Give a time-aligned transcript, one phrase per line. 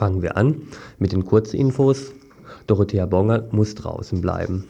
[0.00, 0.62] Fangen wir an
[0.98, 2.12] mit den Kurzinfos.
[2.66, 4.64] Dorothea Bonger muss draußen bleiben.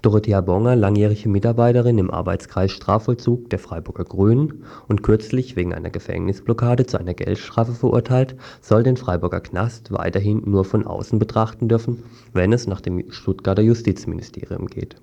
[0.00, 6.86] Dorothea Bonger, langjährige Mitarbeiterin im Arbeitskreis Strafvollzug der Freiburger Grünen und kürzlich wegen einer Gefängnisblockade
[6.86, 12.52] zu einer Geldstrafe verurteilt, soll den Freiburger Knast weiterhin nur von außen betrachten dürfen, wenn
[12.52, 14.94] es nach dem Stuttgarter Justizministerium geht.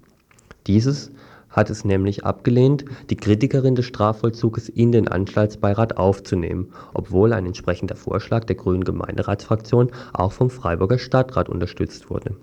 [0.66, 1.12] Dieses
[1.52, 7.96] hat es nämlich abgelehnt, die Kritikerin des Strafvollzuges in den Anstaltsbeirat aufzunehmen, obwohl ein entsprechender
[7.96, 12.36] Vorschlag der grünen Gemeinderatsfraktion auch vom Freiburger Stadtrat unterstützt wurde.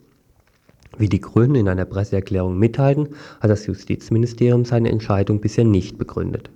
[0.96, 6.50] Wie die Grünen in einer Presseerklärung mitteilen, hat das Justizministerium seine Entscheidung bisher nicht begründet.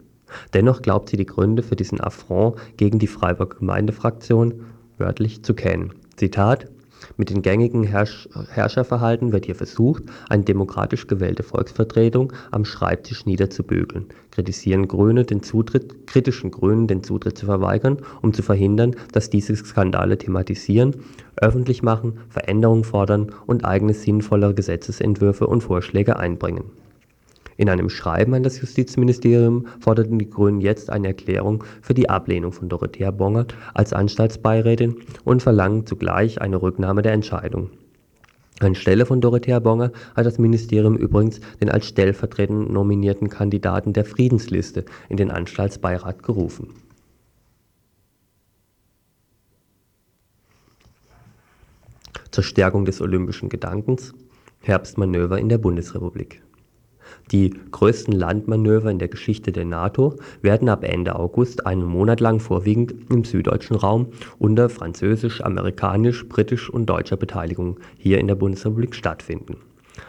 [0.55, 4.65] Dennoch glaubt sie die Gründe für diesen Affront gegen die Freiburger Gemeindefraktion
[4.99, 5.93] wörtlich zu kennen.
[6.17, 6.67] Zitat
[7.17, 14.07] mit den gängigen Herrsch Herrscherverhalten wird hier versucht, eine demokratisch gewählte Volksvertretung am Schreibtisch niederzubügeln,
[14.31, 19.57] kritisieren Grüne den Zutritt, kritischen Grünen den Zutritt zu verweigern, um zu verhindern, dass diese
[19.57, 20.97] Skandale thematisieren,
[21.37, 26.65] öffentlich machen, Veränderungen fordern und eigene sinnvolle Gesetzesentwürfe und Vorschläge einbringen
[27.63, 32.51] in einem Schreiben an das Justizministerium forderten die Grünen jetzt eine Erklärung für die Ablehnung
[32.51, 37.71] von Dorothea Bongert als Anstaltsbeirätin und verlangen zugleich eine Rücknahme der Entscheidung.
[38.59, 44.85] Anstelle von Dorothea Bonger hat das Ministerium übrigens den als stellvertretend nominierten Kandidaten der Friedensliste
[45.09, 46.71] in den Anstaltsbeirat gerufen.
[52.33, 54.13] Zur Stärkung des olympischen Gedankens
[54.61, 56.43] Herbstmanöver in der Bundesrepublik
[57.33, 62.41] die größten Landmanöver in der Geschichte der NATO werden ab Ende August einen Monat lang
[62.41, 64.09] vorwiegend im süddeutschen Raum
[64.39, 69.57] unter französisch, amerikanisch, britisch und deutscher Beteiligung hier in der Bundesrepublik stattfinden.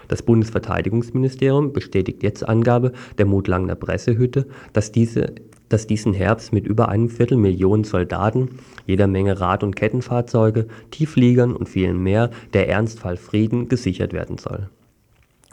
[0.07, 5.33] Das Bundesverteidigungsministerium bestätigt jetzt Angabe der Mutlangner Pressehütte, dass, diese,
[5.69, 11.67] dass diesen Herbst mit über einem Viertelmillion Soldaten, jeder Menge Rad- und Kettenfahrzeuge, Tieffliegern und
[11.67, 14.69] vielen mehr der Ernstfall Frieden gesichert werden soll.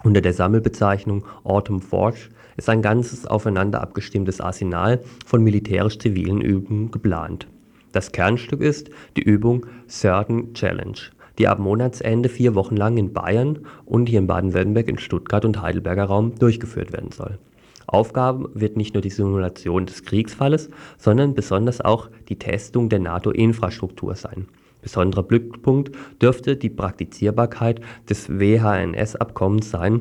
[0.03, 7.47] Unter der Sammelbezeichnung Autumn Forge ist ein ganzes aufeinander abgestimmtes Arsenal von militärisch-zivilen Übungen geplant.
[7.93, 10.99] Das Kernstück ist die Übung Certain Challenge,
[11.39, 15.61] die ab Monatsende vier Wochen lang in Bayern und hier in Baden-Württemberg, in Stuttgart und
[15.61, 17.39] Heidelberger Raum durchgeführt werden soll.
[17.87, 24.15] Aufgabe wird nicht nur die Simulation des Kriegsfalles, sondern besonders auch die Testung der NATO-Infrastruktur
[24.15, 24.47] sein
[24.83, 30.01] Besonderer Blickpunkt dürfte die Praktizierbarkeit des WHNS-Abkommens sein,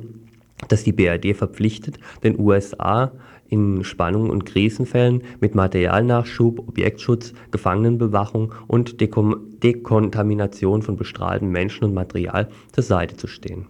[0.68, 3.12] das die BRD verpflichtet, den USA
[3.48, 12.50] in Spannung und Krisenfällen mit Materialnachschub, Objektschutz, Gefangenenbewachung und Dekontamination von bestrahltem Menschen und Material
[12.72, 13.68] zur Seite zu stehen.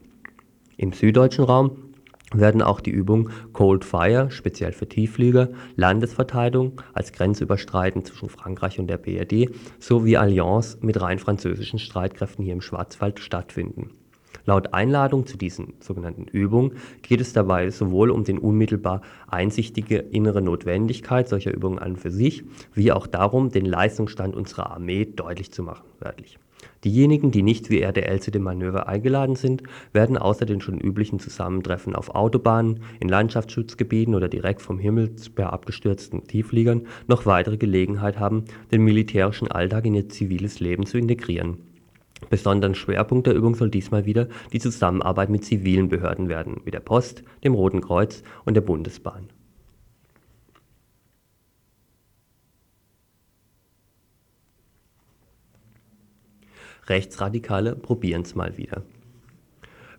[0.78, 1.72] Im süddeutschen Raum
[2.34, 8.88] werden auch die Übungen Cold Fire (speziell für Tiefflieger), Landesverteidigung als grenzüberschreitend zwischen Frankreich und
[8.88, 13.91] der BRD sowie Alliance mit rein französischen Streitkräften hier im Schwarzwald stattfinden.
[14.45, 20.41] Laut Einladung zu diesen sogenannten Übungen geht es dabei sowohl um den unmittelbar einsichtige innere
[20.41, 25.62] Notwendigkeit solcher Übungen an für sich, wie auch darum, den Leistungsstand unserer Armee deutlich zu
[25.63, 26.39] machen (wörtlich
[26.84, 31.19] Diejenigen, die nicht wie RDL zu dem Manöver eingeladen sind, werden außer den schon üblichen
[31.19, 38.18] Zusammentreffen auf Autobahnen, in Landschaftsschutzgebieten oder direkt vom Himmel per abgestürzten Tieffliegern noch weitere Gelegenheit
[38.18, 41.57] haben, den militärischen Alltag in ihr ziviles Leben zu integrieren.
[42.29, 46.79] Besonderen Schwerpunkt der Übung soll diesmal wieder die Zusammenarbeit mit zivilen Behörden werden, wie der
[46.79, 49.29] Post, dem Roten Kreuz und der Bundesbahn
[56.89, 58.81] Rechtsradikale probieren es mal wieder.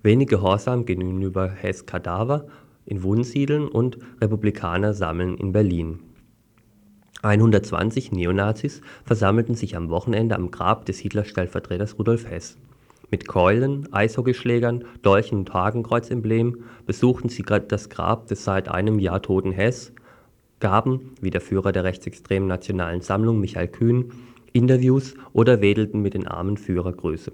[0.03, 2.47] Wenig Gehorsam gegenüber Hess Kadaver
[2.87, 6.01] in Wunsiedln und Republikaner sammeln in Berlin.
[7.23, 12.57] 120 Neonazis versammelten sich am Wochenende am Grab des Hitler-Stellvertreters Rudolf Hess.
[13.11, 19.53] Mit Keulen, Eishockeyschlägern, Dolchen und Hakenkreuzemblem besuchten sie das Grab des seit einem Jahr toten
[19.53, 19.93] Hess,
[20.61, 24.13] gaben, wie der Führer der rechtsextremen Nationalen Sammlung Michael Kühn,
[24.53, 27.33] Interviews oder wedelten mit den armen Führergröße.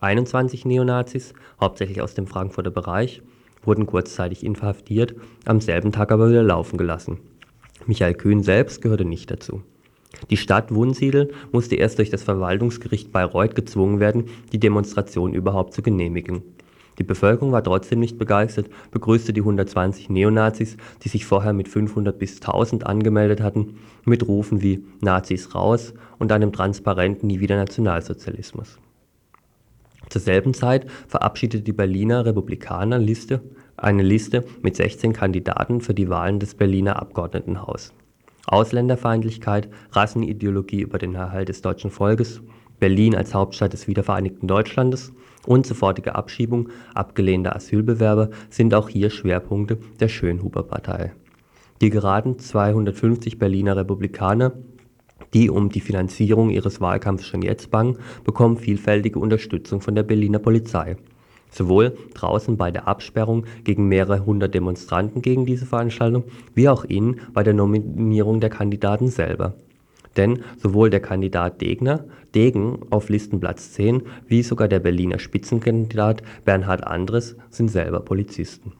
[0.00, 3.22] 21 Neonazis, hauptsächlich aus dem Frankfurter Bereich,
[3.62, 5.14] wurden kurzzeitig inhaftiert,
[5.44, 7.18] am selben Tag aber wieder laufen gelassen.
[7.86, 9.62] Michael Kühn selbst gehörte nicht dazu.
[10.30, 15.82] Die Stadt Wunsiedel musste erst durch das Verwaltungsgericht Bayreuth gezwungen werden, die Demonstration überhaupt zu
[15.82, 16.42] genehmigen
[16.98, 22.18] die Bevölkerung war trotzdem nicht begeistert, begrüßte die 120 Neonazis, die sich vorher mit 500
[22.18, 28.78] bis 1000 angemeldet hatten, mit Rufen wie Nazis raus und einem transparenten Nie wieder Nationalsozialismus.
[30.08, 33.42] Zur selben Zeit verabschiedete die Berliner Republikaner Liste
[33.76, 37.92] eine Liste mit 16 Kandidaten für die Wahlen des Berliner Abgeordnetenhaus.
[38.46, 42.40] Ausländerfeindlichkeit, Rassenideologie über den Erhalt des deutschen Volkes,
[42.78, 45.12] Berlin als Hauptstadt des wiedervereinigten Deutschlandes
[45.46, 51.12] und sofortige Abschiebung abgelehnter Asylbewerber sind auch hier Schwerpunkte der Schönhuber-Partei.
[51.80, 54.52] Die geraden 250 Berliner Republikaner,
[55.34, 60.38] die um die Finanzierung ihres Wahlkampfs schon jetzt bangen, bekommen vielfältige Unterstützung von der Berliner
[60.38, 60.96] Polizei.
[61.50, 67.20] Sowohl draußen bei der Absperrung gegen mehrere hundert Demonstranten gegen diese Veranstaltung, wie auch innen
[67.32, 69.54] bei der Nominierung der Kandidaten selber.
[70.16, 76.86] Denn sowohl der Kandidat Degner, Degen auf Listenplatz 10, wie sogar der Berliner Spitzenkandidat Bernhard
[76.86, 78.72] Andres sind selber Polizisten.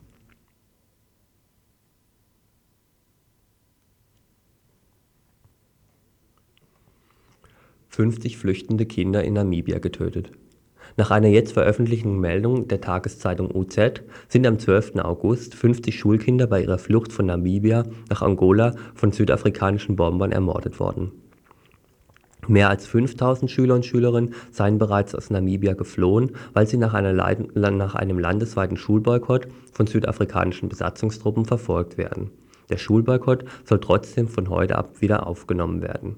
[7.89, 10.31] Fünfzig flüchtende Kinder in Namibia getötet
[10.99, 14.97] nach einer jetzt veröffentlichten Meldung der Tageszeitung UZ sind am 12.
[14.97, 21.13] August 50 Schulkinder bei ihrer Flucht von Namibia nach Angola von südafrikanischen Bombern ermordet worden.
[22.49, 27.95] Mehr als 5000 Schüler und Schülerinnen seien bereits aus Namibia geflohen, weil sie nach, nach
[27.95, 32.31] einem landesweiten Schulboykott von südafrikanischen Besatzungstruppen verfolgt werden.
[32.71, 36.17] Der Schulboykott soll trotzdem von heute ab wieder aufgenommen werden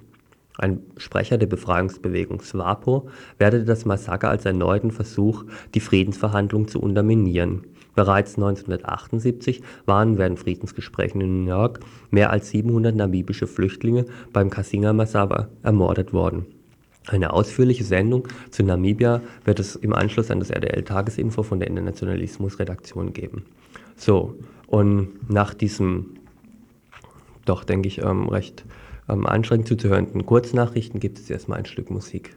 [0.58, 3.08] ein Sprecher der Befreiungsbewegung SWAPO
[3.38, 5.44] wertete das Massaker als erneuten Versuch,
[5.75, 7.64] die Friedensverhandlungen zu unterminieren.
[7.98, 11.80] Bereits 1978 waren während Friedensgesprächen in New York
[12.12, 16.46] mehr als 700 namibische Flüchtlinge beim Kasinga-Massaker ermordet worden.
[17.08, 23.14] Eine ausführliche Sendung zu Namibia wird es im Anschluss an das RDL-Tagesinfo von der Internationalismus-Redaktion
[23.14, 23.46] geben.
[23.96, 26.20] So, und nach diesem
[27.46, 28.64] doch, denke ich, ähm, recht
[29.08, 32.36] ähm, anstrengend zuzuhörenden Kurznachrichten gibt es erstmal ein Stück Musik.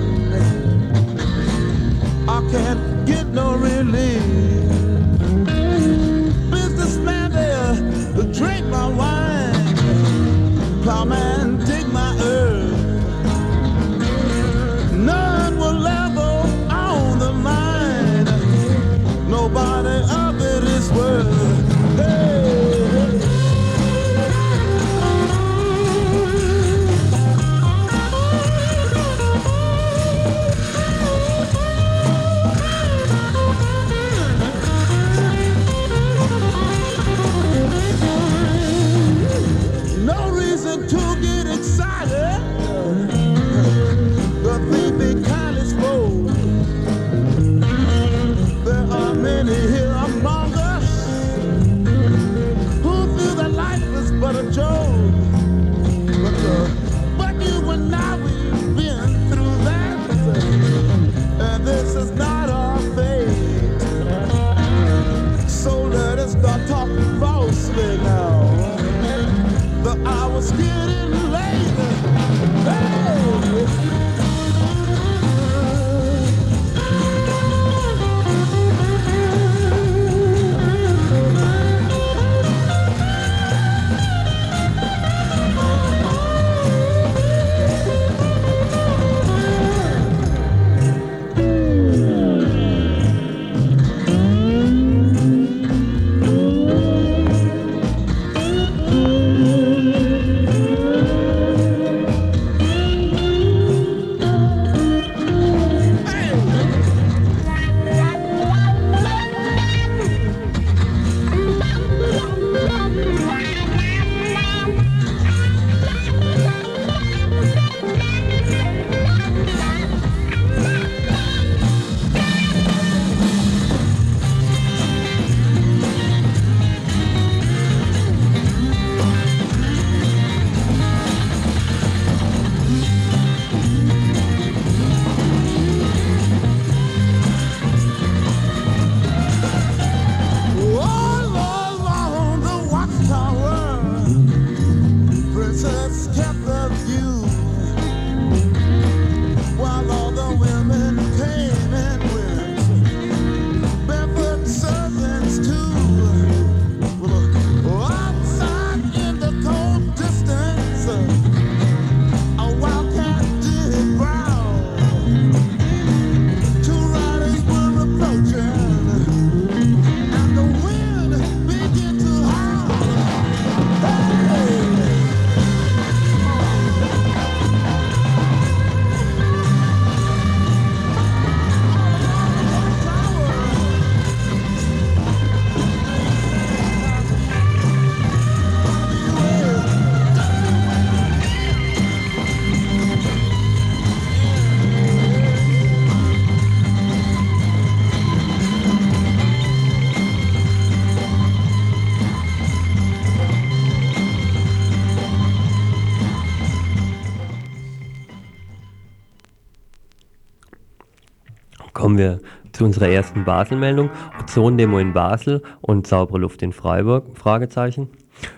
[212.61, 213.89] Zu unserer ersten Basel-Meldung.
[214.21, 217.17] Ozondemo in Basel und saubere Luft in Freiburg?
[217.17, 217.89] Fragezeichen.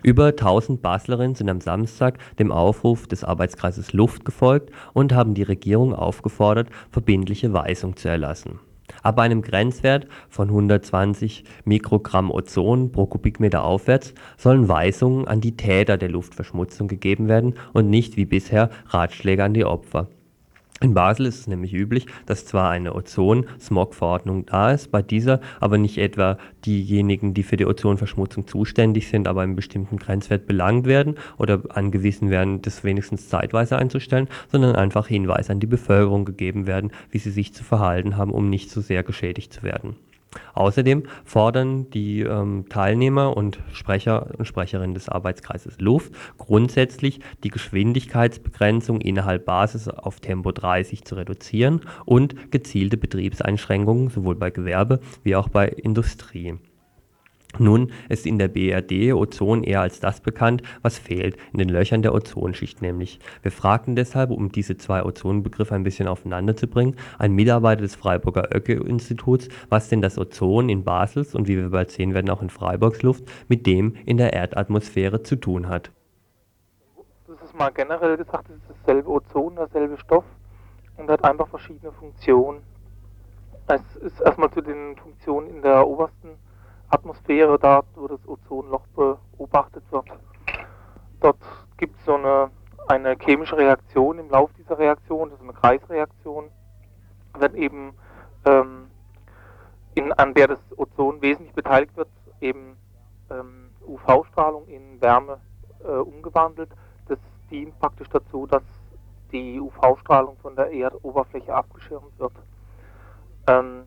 [0.01, 5.43] Über 1000 Baslerinnen sind am Samstag dem Aufruf des Arbeitskreises Luft gefolgt und haben die
[5.43, 8.61] Regierung aufgefordert, verbindliche Weisungen zu erlassen.
[9.01, 15.97] Ab einem Grenzwert von 120 Mikrogramm Ozon pro Kubikmeter aufwärts sollen Weisungen an die Täter
[15.97, 20.07] der Luftverschmutzung gegeben werden und nicht wie bisher Ratschläge an die Opfer
[20.83, 25.77] in Basel ist es nämlich üblich, dass zwar eine Ozon-Smog-Verordnung da ist, bei dieser aber
[25.77, 31.15] nicht etwa diejenigen, die für die Ozonverschmutzung zuständig sind, aber einen bestimmten Grenzwert belangt werden
[31.37, 36.91] oder angewiesen werden, das wenigstens zeitweise einzustellen, sondern einfach Hinweise an die Bevölkerung gegeben werden,
[37.09, 39.95] wie sie sich zu verhalten haben, um nicht so sehr geschädigt zu werden.
[40.53, 46.13] Außerdem fordern die ähm, Teilnehmer und Sprecher und Sprecherinnen des Arbeitskreises Luft.
[46.37, 54.51] Grundsätzlich die Geschwindigkeitsbegrenzung innerhalb Basis auf Tempo 30 zu reduzieren und gezielte Betriebseinschränkungen sowohl bei
[54.51, 56.57] Gewerbe wie auch bei Industrie
[57.59, 62.01] nun ist in der BRD Ozon eher als das bekannt, was fehlt, in den Löchern
[62.01, 63.19] der Ozonschicht nämlich.
[63.41, 67.95] Wir fragten deshalb, um diese zwei Ozonbegriffe ein bisschen aufeinander zu bringen, einen Mitarbeiter des
[67.95, 72.41] Freiburger Oecke-Instituts, was denn das Ozon in Basels und wie wir bald sehen werden auch
[72.41, 75.91] in Freiburgs Luft mit dem in der Erdatmosphäre zu tun hat.
[77.27, 80.25] Das ist mal generell gesagt, es ist dasselbe Ozon, derselbe Stoff
[80.97, 82.61] und hat einfach verschiedene Funktionen.
[83.67, 86.29] Es ist erstmal zu den Funktionen in der obersten
[86.93, 90.05] Atmosphäre, da wo das Ozonloch beobachtet wird.
[91.19, 91.37] Dort
[91.77, 92.51] gibt es so eine,
[92.87, 96.49] eine chemische Reaktion im Lauf dieser Reaktion, das ist eine Kreisreaktion,
[97.37, 97.93] wenn eben
[98.45, 98.91] ähm,
[99.95, 102.09] in, an der das Ozon wesentlich beteiligt wird,
[102.41, 102.77] eben
[103.29, 105.39] ähm, UV-Strahlung in Wärme
[105.83, 106.69] äh, umgewandelt.
[107.07, 107.19] Das
[107.49, 108.63] dient praktisch dazu, dass
[109.31, 112.33] die UV-Strahlung von der Erdoberfläche abgeschirmt wird.
[113.47, 113.83] Ähm,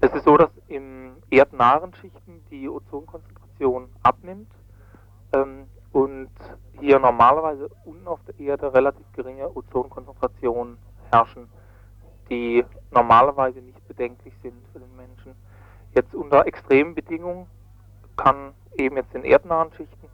[0.00, 4.52] es ist so, dass in erdnahen Schichten die Ozonkonzentration abnimmt
[5.32, 6.30] ähm, und
[6.78, 10.76] hier normalerweise unten auf der Erde relativ geringe Ozonkonzentrationen
[11.10, 11.48] herrschen,
[12.28, 15.34] die normalerweise nicht bedenklich sind für den Menschen.
[15.94, 17.46] Jetzt unter extremen Bedingungen
[18.16, 20.08] kann eben jetzt in erdnahen Schichten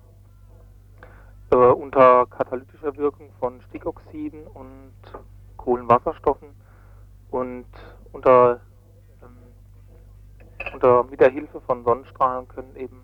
[1.51, 4.93] äh, unter katalytischer Wirkung von Stickoxiden und
[5.57, 6.49] Kohlenwasserstoffen
[7.31, 7.67] und
[8.13, 8.61] unter
[10.73, 13.03] unter mit der Hilfe von Sonnenstrahlen können eben,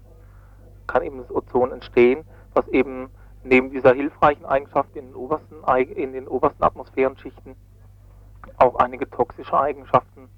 [0.86, 3.10] kann eben das Ozon entstehen, was eben
[3.42, 5.56] neben dieser hilfreichen Eigenschaft in den obersten,
[5.96, 7.56] in den obersten Atmosphärenschichten
[8.58, 10.28] auch einige toxische Eigenschaften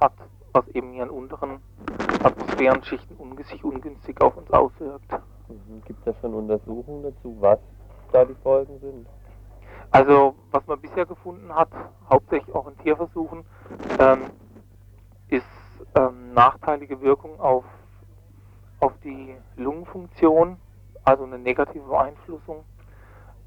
[0.00, 0.12] hat,
[0.52, 1.60] was eben hier in unteren
[2.22, 3.16] Atmosphärenschichten
[3.50, 5.12] sich ungünstig auf uns auswirkt.
[5.48, 5.82] Mhm.
[5.84, 7.58] Gibt es da schon Untersuchungen dazu, was
[8.12, 9.06] da die Folgen sind?
[9.90, 11.70] Also, was man bisher gefunden hat,
[12.08, 13.44] hauptsächlich auch in Tierversuchen,
[13.98, 14.30] ähm,
[15.28, 15.46] ist
[15.94, 17.64] ähm, nachteilige Wirkung auf,
[18.80, 20.56] auf die Lungenfunktion,
[21.04, 22.64] also eine negative Beeinflussung.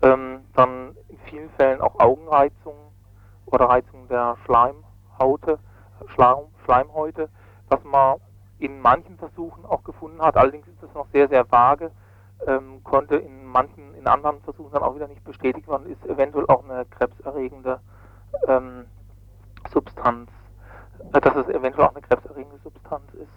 [0.01, 2.91] Ähm, dann in vielen Fällen auch Augenreizungen
[3.45, 5.59] oder Reizungen der Schleimhaute,
[6.07, 7.29] Schleim, Schleimhäute,
[7.69, 8.17] was man
[8.59, 10.35] in manchen Versuchen auch gefunden hat.
[10.35, 11.91] Allerdings ist das noch sehr, sehr vage,
[12.47, 16.45] ähm, konnte in manchen, in anderen Versuchen dann auch wieder nicht bestätigt werden, ist eventuell
[16.47, 17.79] auch eine krebserregende
[18.47, 18.85] ähm,
[19.71, 20.29] Substanz
[21.21, 23.31] dass es eventuell auch eine krebserregende Substanz ist.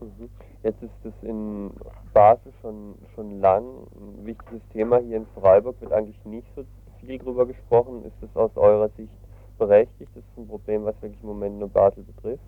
[0.00, 0.30] Mhm.
[0.62, 1.70] Jetzt ist es in
[2.12, 4.98] Basel schon, schon lang ein wichtiges Thema.
[4.98, 6.64] Hier in Freiburg wird eigentlich nicht so
[7.00, 8.04] viel drüber gesprochen.
[8.04, 9.12] Ist es aus eurer Sicht
[9.58, 10.10] berechtigt?
[10.14, 12.42] Das ist ein Problem, was wirklich im Moment nur Basel betrifft?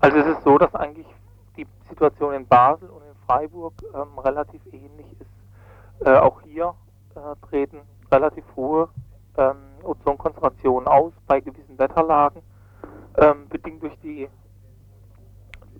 [0.00, 1.06] Also es ist so, dass eigentlich
[1.56, 6.06] die Situation in Basel und in Freiburg ähm, relativ ähnlich ist.
[6.06, 6.74] Äh, auch hier
[7.14, 8.88] äh, treten relativ hohe
[9.36, 12.42] ähm, Ozonkonzentrationen aus bei gewissen Wetterlagen
[13.18, 14.28] ähm, bedingt durch die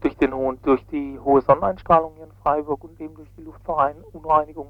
[0.01, 4.69] durch den hohen, durch die hohe Sonneneinstrahlung hier in Freiburg und eben durch die Luftverunreinigung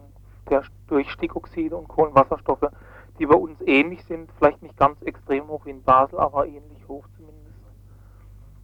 [0.49, 2.69] der, durch Stickoxide und Kohlenwasserstoffe,
[3.19, 6.87] die bei uns ähnlich sind, vielleicht nicht ganz extrem hoch wie in Basel, aber ähnlich
[6.87, 7.57] hoch zumindest.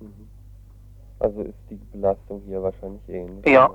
[0.01, 0.29] Mhm.
[1.19, 3.47] Also ist die Belastung hier wahrscheinlich ähnlich.
[3.47, 3.71] Ja.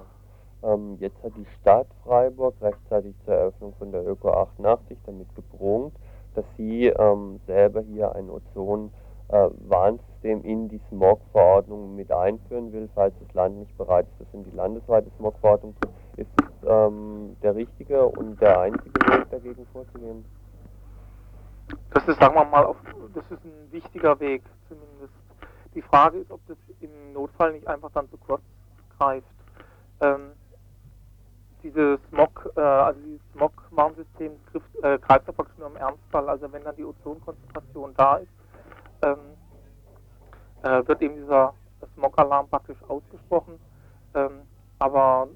[0.64, 5.98] Ähm, jetzt hat die Stadt Freiburg rechtzeitig zur Eröffnung von der Öko 88 damit geprunkt,
[6.34, 8.92] dass sie ähm, selber hier ein Ozon
[9.28, 9.50] äh,
[10.26, 14.44] Warnsystem in die Smog-Verordnung mit einführen will, falls das Land nicht bereit ist, das in
[14.44, 15.90] die landesweite Smog-Verordnung zu.
[16.18, 20.26] Ist es ähm, der richtige und der einzige Weg dagegen vorzugehen?
[21.94, 22.78] Das ist, sagen wir mal, auf,
[23.14, 25.14] das ist ein wichtiger Weg zumindest.
[25.74, 28.42] Die Frage ist, ob das im Notfall nicht einfach dann zu kurz
[28.98, 29.28] greift.
[30.02, 30.32] Ähm,
[31.64, 34.32] dieses Smog, äh, also dieses Smog-Warnsystem
[34.84, 38.30] äh, greift ja praktisch nur im Ernstfall, also wenn dann die Ozonkonzentration da ist,
[39.02, 39.18] ähm,
[40.66, 41.54] äh, wird eben dieser
[41.94, 43.60] Smog-Alarm praktisch ausgesprochen,
[44.16, 44.42] ähm,
[44.80, 45.28] aber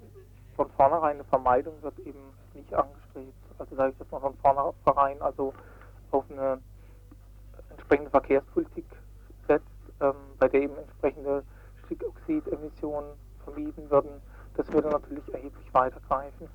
[0.55, 2.19] von vornherein eine Vermeidung wird eben
[2.53, 3.33] nicht angestrebt.
[3.57, 4.33] Also da ist dass man von
[4.83, 5.53] vornherein also
[6.11, 6.59] auf eine
[7.69, 8.85] entsprechende Verkehrspolitik
[9.47, 9.67] setzt,
[10.01, 11.43] ähm, bei der eben entsprechende
[11.85, 13.11] Stickoxidemissionen
[13.43, 14.21] vermieden würden.
[14.55, 16.47] Das würde natürlich erheblich weitergreifen.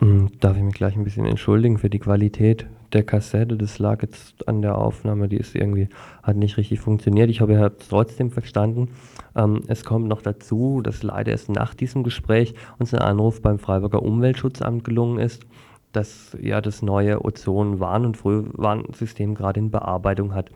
[0.00, 3.56] Hm, darf ich mich gleich ein bisschen entschuldigen für die Qualität der Kassette?
[3.56, 5.88] Das lag jetzt an der Aufnahme, die ist irgendwie,
[6.22, 7.30] hat nicht richtig funktioniert.
[7.30, 8.90] Ich hoffe, ihr habt es trotzdem verstanden.
[9.34, 13.58] Ähm, es kommt noch dazu, dass leider erst nach diesem Gespräch uns ein Anruf beim
[13.58, 15.46] Freiburger Umweltschutzamt gelungen ist,
[15.92, 20.50] dass ja das neue Ozon-Warn- und Frühwarnsystem gerade in Bearbeitung hat.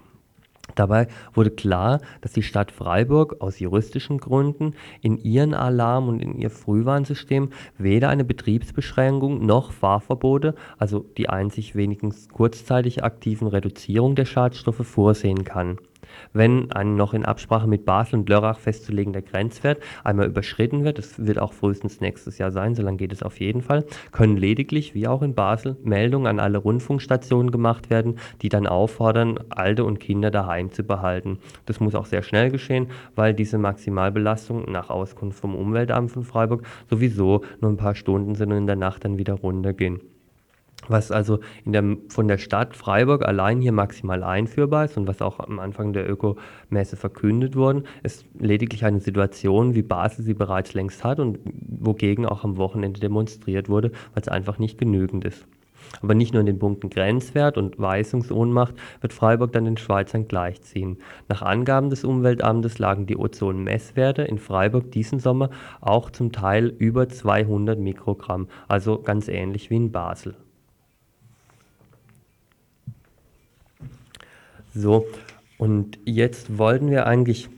[0.75, 6.35] Dabei wurde klar, dass die Stadt Freiburg aus juristischen Gründen in ihren Alarm und in
[6.35, 14.25] ihr Frühwarnsystem weder eine Betriebsbeschränkung noch Fahrverbote, also die einzig wenigstens kurzzeitig aktiven Reduzierung der
[14.25, 15.79] Schadstoffe vorsehen kann
[16.33, 21.25] wenn ein noch in Absprache mit Basel und Lörrach festzulegender Grenzwert einmal überschritten wird, das
[21.25, 24.95] wird auch frühestens nächstes Jahr sein, so lange geht es auf jeden Fall, können lediglich,
[24.95, 30.01] wie auch in Basel, Meldungen an alle Rundfunkstationen gemacht werden, die dann auffordern, Alte und
[30.01, 31.39] Kinder daheim zu behalten.
[31.67, 36.65] Das muss auch sehr schnell geschehen, weil diese Maximalbelastung nach Auskunft vom Umweltamt von Freiburg
[36.89, 40.01] sowieso nur ein paar Stunden sind und in der Nacht dann wieder runtergehen
[40.91, 45.41] was also der, von der Stadt Freiburg allein hier maximal einführbar ist und was auch
[45.41, 51.05] am Anfang der Ökomesse verkündet wurde, ist lediglich eine Situation, wie Basel sie bereits längst
[51.05, 55.47] hat und wogegen auch am Wochenende demonstriert wurde, weil es einfach nicht genügend ist.
[56.03, 60.99] Aber nicht nur in den Punkten Grenzwert und Weisungsohnmacht wird Freiburg dann den Schweizern gleichziehen.
[61.29, 65.51] Nach Angaben des Umweltamtes lagen die Ozonmesswerte in Freiburg diesen Sommer
[65.81, 70.37] auch zum Teil über 200 Mikrogramm, also ganz ähnlich wie in Basel.
[74.75, 75.07] So,
[75.59, 77.49] und jetzt wollten wir eigentlich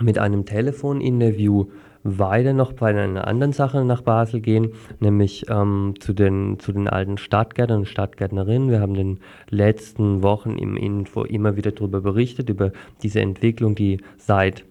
[0.00, 1.66] mit einem Telefoninterview
[2.02, 6.88] weiter noch bei einer anderen Sache nach Basel gehen, nämlich ähm, zu, den, zu den
[6.88, 8.70] alten Stadtgärtnern und Stadtgärtnerinnen.
[8.70, 13.74] Wir haben in den letzten Wochen im Info immer wieder darüber berichtet, über diese Entwicklung,
[13.74, 14.64] die seit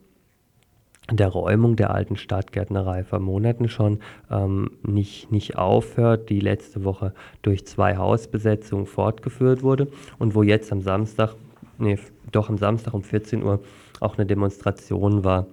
[1.11, 3.99] der Räumung der alten Stadtgärtnerei vor Monaten schon
[4.31, 7.13] ähm, nicht, nicht aufhört, die letzte Woche
[7.43, 9.87] durch zwei Hausbesetzungen fortgeführt wurde
[10.17, 11.35] und wo jetzt am Samstag
[11.77, 11.97] nee,
[12.31, 13.61] doch am Samstag um 14 Uhr
[13.99, 15.47] auch eine Demonstration war.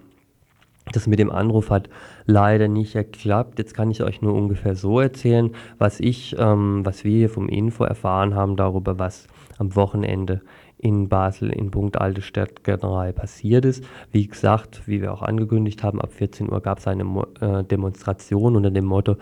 [0.92, 1.88] Das mit dem Anruf hat
[2.26, 3.58] leider nicht geklappt.
[3.58, 7.48] Jetzt kann ich euch nur ungefähr so erzählen, was ich, ähm, was wir hier vom
[7.48, 10.40] Info erfahren haben darüber, was am Wochenende
[10.78, 13.84] in Basel in Punkt Alte Stadtgärtnerei passiert ist.
[14.10, 17.62] Wie gesagt, wie wir auch angekündigt haben, ab 14 Uhr gab es eine Mo äh,
[17.62, 19.16] Demonstration unter dem Motto,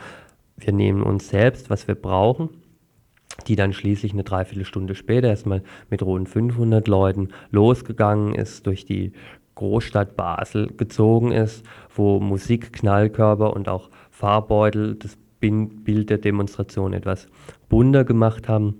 [0.56, 2.48] wir nehmen uns selbst, was wir brauchen
[3.42, 9.12] die dann schließlich eine Dreiviertelstunde später erstmal mit rund 500 Leuten losgegangen ist, durch die
[9.54, 17.28] Großstadt Basel gezogen ist, wo Musik, Knallkörper und auch Farbeutel das Bild der Demonstration etwas
[17.68, 18.76] bunter gemacht haben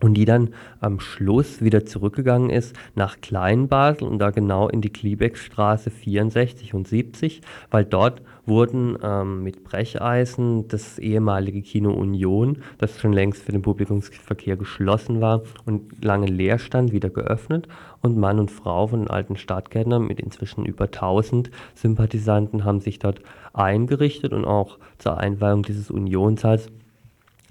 [0.00, 4.92] und die dann am Schluss wieder zurückgegangen ist nach Kleinbasel und da genau in die
[4.92, 13.00] Kliebeckstraße 64 und 70, weil dort wurden ähm, mit Brecheisen das ehemalige Kino Union, das
[13.00, 17.66] schon längst für den Publikumsverkehr geschlossen war und lange leer stand, wieder geöffnet.
[18.02, 23.00] Und Mann und Frau von den alten Stadtgärtnern mit inzwischen über 1000 Sympathisanten haben sich
[23.00, 23.20] dort
[23.52, 26.70] eingerichtet und auch zur Einweihung dieses Unionssaals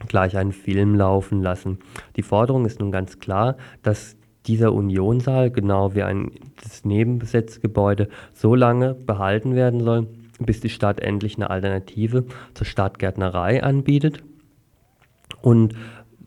[0.07, 1.79] gleich einen Film laufen lassen.
[2.15, 6.31] Die Forderung ist nun ganz klar, dass dieser Unionssaal, genau wie ein
[6.61, 10.07] das Nebenbesetzgebäude, so lange behalten werden soll,
[10.39, 14.23] bis die Stadt endlich eine Alternative zur Stadtgärtnerei anbietet.
[15.41, 15.75] Und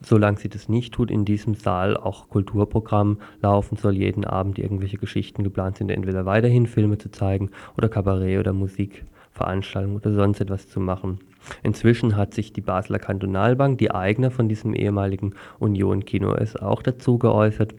[0.02, 4.98] solange sie das nicht tut, in diesem Saal auch Kulturprogramm laufen soll, jeden Abend irgendwelche
[4.98, 10.68] Geschichten geplant sind, entweder weiterhin Filme zu zeigen oder Kabarett oder Musikveranstaltungen oder sonst etwas
[10.68, 11.20] zu machen.
[11.62, 17.18] Inzwischen hat sich die Basler Kantonalbank, die Eigner von diesem ehemaligen Union-Kino ist, auch dazu
[17.18, 17.74] geäußert,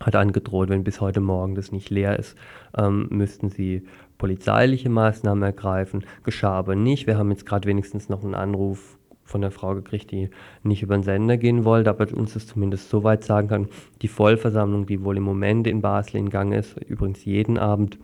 [0.00, 2.36] hat angedroht, wenn bis heute Morgen das nicht leer ist,
[2.76, 3.84] ähm, müssten sie
[4.18, 6.04] polizeiliche Maßnahmen ergreifen.
[6.24, 7.06] Geschah aber nicht.
[7.06, 10.30] Wir haben jetzt gerade wenigstens noch einen Anruf von der Frau gekriegt, die
[10.62, 13.68] nicht über den Sender gehen wollte, aber uns das zumindest so weit sagen kann,
[14.02, 17.98] die Vollversammlung, die wohl im Moment in Basel in Gang ist, übrigens jeden Abend,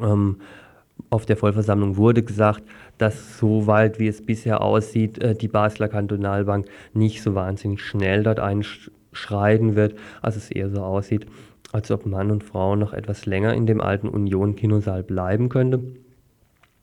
[0.00, 0.38] ähm,
[1.10, 2.62] auf der Vollversammlung wurde gesagt,
[2.98, 8.22] dass so weit wie es bisher aussieht, äh, die Basler Kantonalbank nicht so wahnsinnig schnell
[8.22, 11.26] dort einschreiten wird, als es eher so aussieht,
[11.72, 15.82] als ob Mann und Frau noch etwas länger in dem alten Union-Kinosaal bleiben könnte.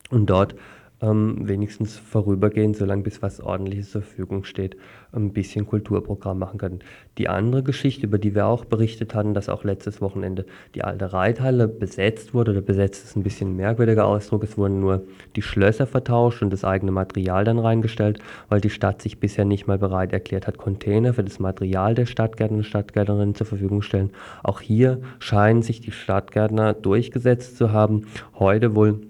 [0.10, 0.56] Und dort
[1.02, 4.76] ähm, wenigstens vorübergehend, solange bis was Ordentliches zur Verfügung steht,
[5.12, 6.80] ein bisschen Kulturprogramm machen können.
[7.18, 11.12] Die andere Geschichte, über die wir auch berichtet hatten, dass auch letztes Wochenende die alte
[11.14, 15.04] Reithalle besetzt wurde, oder besetzt ist ein bisschen ein merkwürdiger Ausdruck, es wurden nur
[15.36, 19.68] die Schlösser vertauscht und das eigene Material dann reingestellt, weil die Stadt sich bisher nicht
[19.68, 24.12] mal bereit erklärt hat, Container für das Material der Stadtgärtner und Stadtgärtnerinnen zur Verfügung stellen.
[24.44, 28.08] Auch hier scheinen sich die Stadtgärtner durchgesetzt zu haben.
[28.38, 29.02] Heute wohl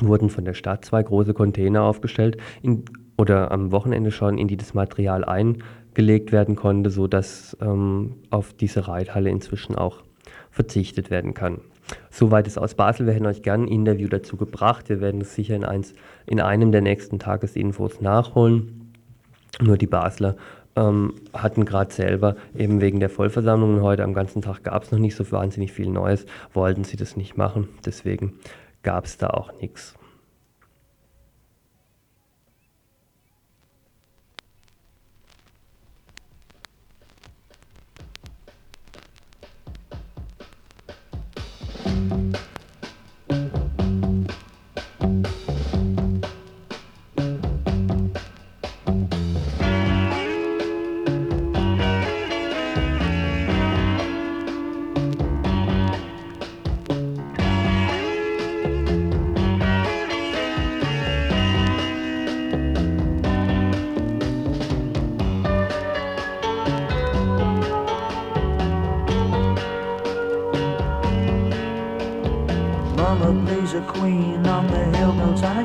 [0.00, 2.84] wurden von der Stadt zwei große Container aufgestellt in,
[3.16, 8.88] oder am Wochenende schon, in die das Material eingelegt werden konnte, sodass ähm, auf diese
[8.88, 10.02] Reithalle inzwischen auch
[10.50, 11.60] verzichtet werden kann.
[12.10, 13.06] Soweit ist aus Basel.
[13.06, 14.88] Wir hätten euch gerne ein Interview dazu gebracht.
[14.88, 15.94] Wir werden es sicher in, eins,
[16.26, 18.92] in einem der nächsten Tagesinfos nachholen.
[19.60, 20.36] Nur die Basler
[20.74, 24.98] ähm, hatten gerade selber eben wegen der Vollversammlungen heute am ganzen Tag gab es noch
[24.98, 27.68] nicht so wahnsinnig viel Neues, wollten sie das nicht machen.
[27.84, 28.34] Deswegen
[28.86, 29.94] gab es da auch nichts.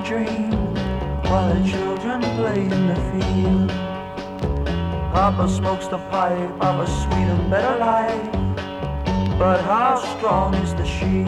[0.04, 0.52] dream
[1.26, 3.70] while the children play in the field.
[5.14, 8.32] Papa smokes the pipe of a sweet and better life,
[9.38, 11.28] but how strong is the shield?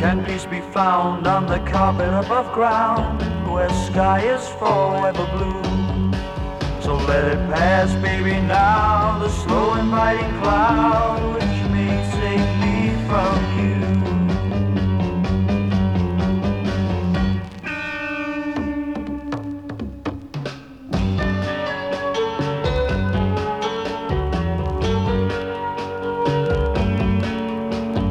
[0.00, 5.67] Can peace be found on the carpet above ground, where sky is forever blue?
[6.88, 13.36] So let it pass, baby, now, the slow inviting cloud which may save me from
[13.58, 13.76] you.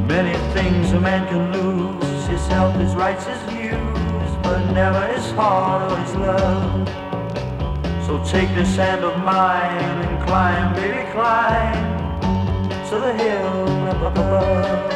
[0.06, 5.32] Many things a man can lose, his health, his rights, his views, but never his
[5.32, 6.97] heart or his love.
[8.08, 11.76] So take this hand of mine and climb, baby, climb
[12.88, 14.90] to the hill up above.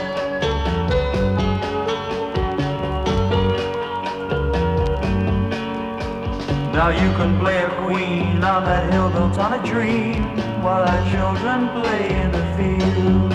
[6.73, 10.23] Now you can play a queen on that hill built on a dream
[10.63, 13.33] while our children play in the field.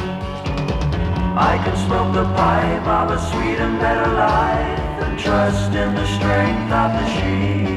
[1.38, 6.08] I can smoke the pipe of a sweet and better life and trust in the
[6.18, 7.77] strength of the sheep.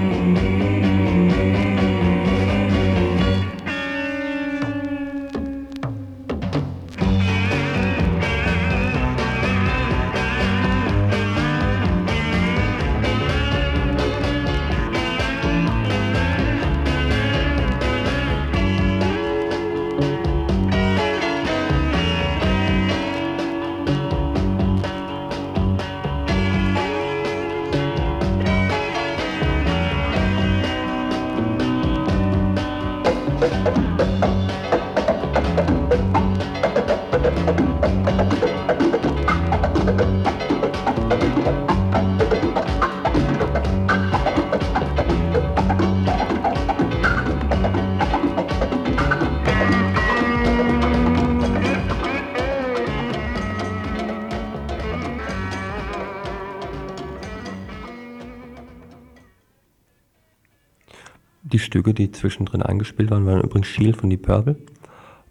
[61.71, 64.57] Stücke, die zwischendrin eingespielt waren, waren übrigens Shield von Deep Purple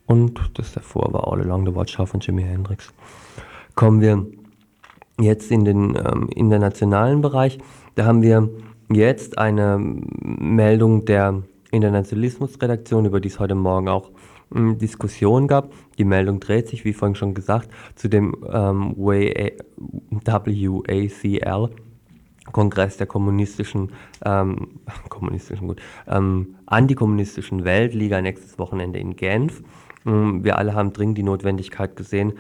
[0.06, 2.93] und das davor war All Along the Watchtower von Jimi Hendrix.
[3.75, 4.25] Kommen wir
[5.19, 7.58] jetzt in den ähm, internationalen Bereich.
[7.95, 8.49] Da haben wir
[8.89, 14.10] jetzt eine Meldung der Internationalismusredaktion, über die es heute Morgen auch
[14.56, 15.73] ähm, Diskussion gab.
[15.97, 19.49] Die Meldung dreht sich, wie vorhin schon gesagt, zu dem ähm, WACL
[22.52, 23.92] Kongress der kommunistischen,
[24.26, 29.64] ähm, kommunistischen gut, ähm, antikommunistischen Weltliga nächstes Wochenende in Genf.
[30.06, 32.34] Ähm, wir alle haben dringend die Notwendigkeit gesehen,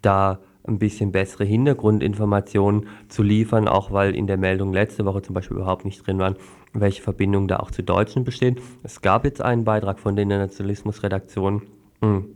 [0.00, 5.34] da ein bisschen bessere Hintergrundinformationen zu liefern, auch weil in der Meldung letzte Woche zum
[5.34, 6.36] Beispiel überhaupt nicht drin waren,
[6.72, 8.60] welche Verbindungen da auch zu Deutschen bestehen.
[8.84, 11.62] Es gab jetzt einen Beitrag von der Nationalismusredaktion.
[12.00, 12.26] Hm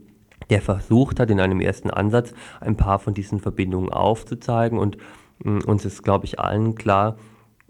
[0.49, 4.79] der versucht hat, in einem ersten Ansatz ein paar von diesen Verbindungen aufzuzeigen.
[4.79, 4.97] Und
[5.43, 7.17] uns ist, glaube ich, allen klar,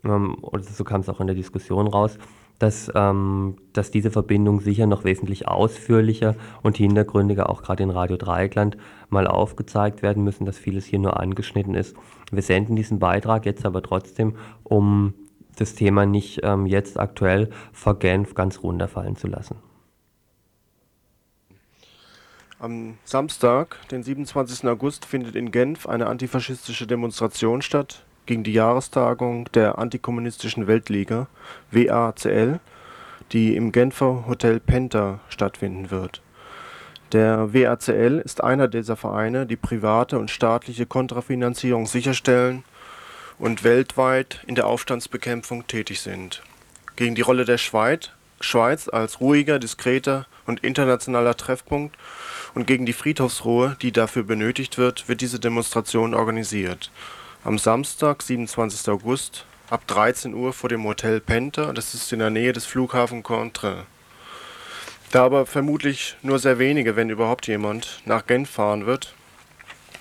[0.04, 2.18] ähm, und so kam es auch in der Diskussion raus,
[2.60, 8.18] dass, ähm, dass diese Verbindungen sicher noch wesentlich ausführlicher und hintergründiger auch gerade in Radio
[8.18, 8.78] Dreieckland
[9.10, 11.96] mal aufgezeigt werden müssen, dass vieles hier nur angeschnitten ist.
[12.32, 15.14] Wir senden diesen Beitrag jetzt aber trotzdem, um
[15.58, 19.56] das Thema nicht ähm, jetzt aktuell vor Genf ganz runterfallen zu lassen.
[22.60, 24.68] Am Samstag, den 27.
[24.68, 31.28] August, findet in Genf eine antifaschistische Demonstration statt gegen die Jahrestagung der Antikommunistischen Weltliga
[31.70, 32.60] (WACL),
[33.32, 36.24] die im Genfer Hotel Penta stattfinden wird.
[37.12, 42.64] Der WACL ist einer dieser Vereine, die private und staatliche Kontrafinanzierung sicherstellen
[43.38, 46.42] und weltweit in der Aufstandsbekämpfung tätig sind.
[46.96, 48.10] Gegen die Rolle der Schweiz
[48.90, 51.96] als ruhiger, diskreter und internationaler Treffpunkt
[52.56, 56.90] und gegen die Friedhofsruhe, die dafür benötigt wird, wird diese Demonstration organisiert.
[57.44, 58.90] Am Samstag, 27.
[58.90, 63.22] August, ab 13 Uhr vor dem Hotel Penta, das ist in der Nähe des Flughafen
[63.22, 63.84] Cointrin.
[65.12, 69.14] Da aber vermutlich nur sehr wenige, wenn überhaupt jemand, nach Genf fahren wird,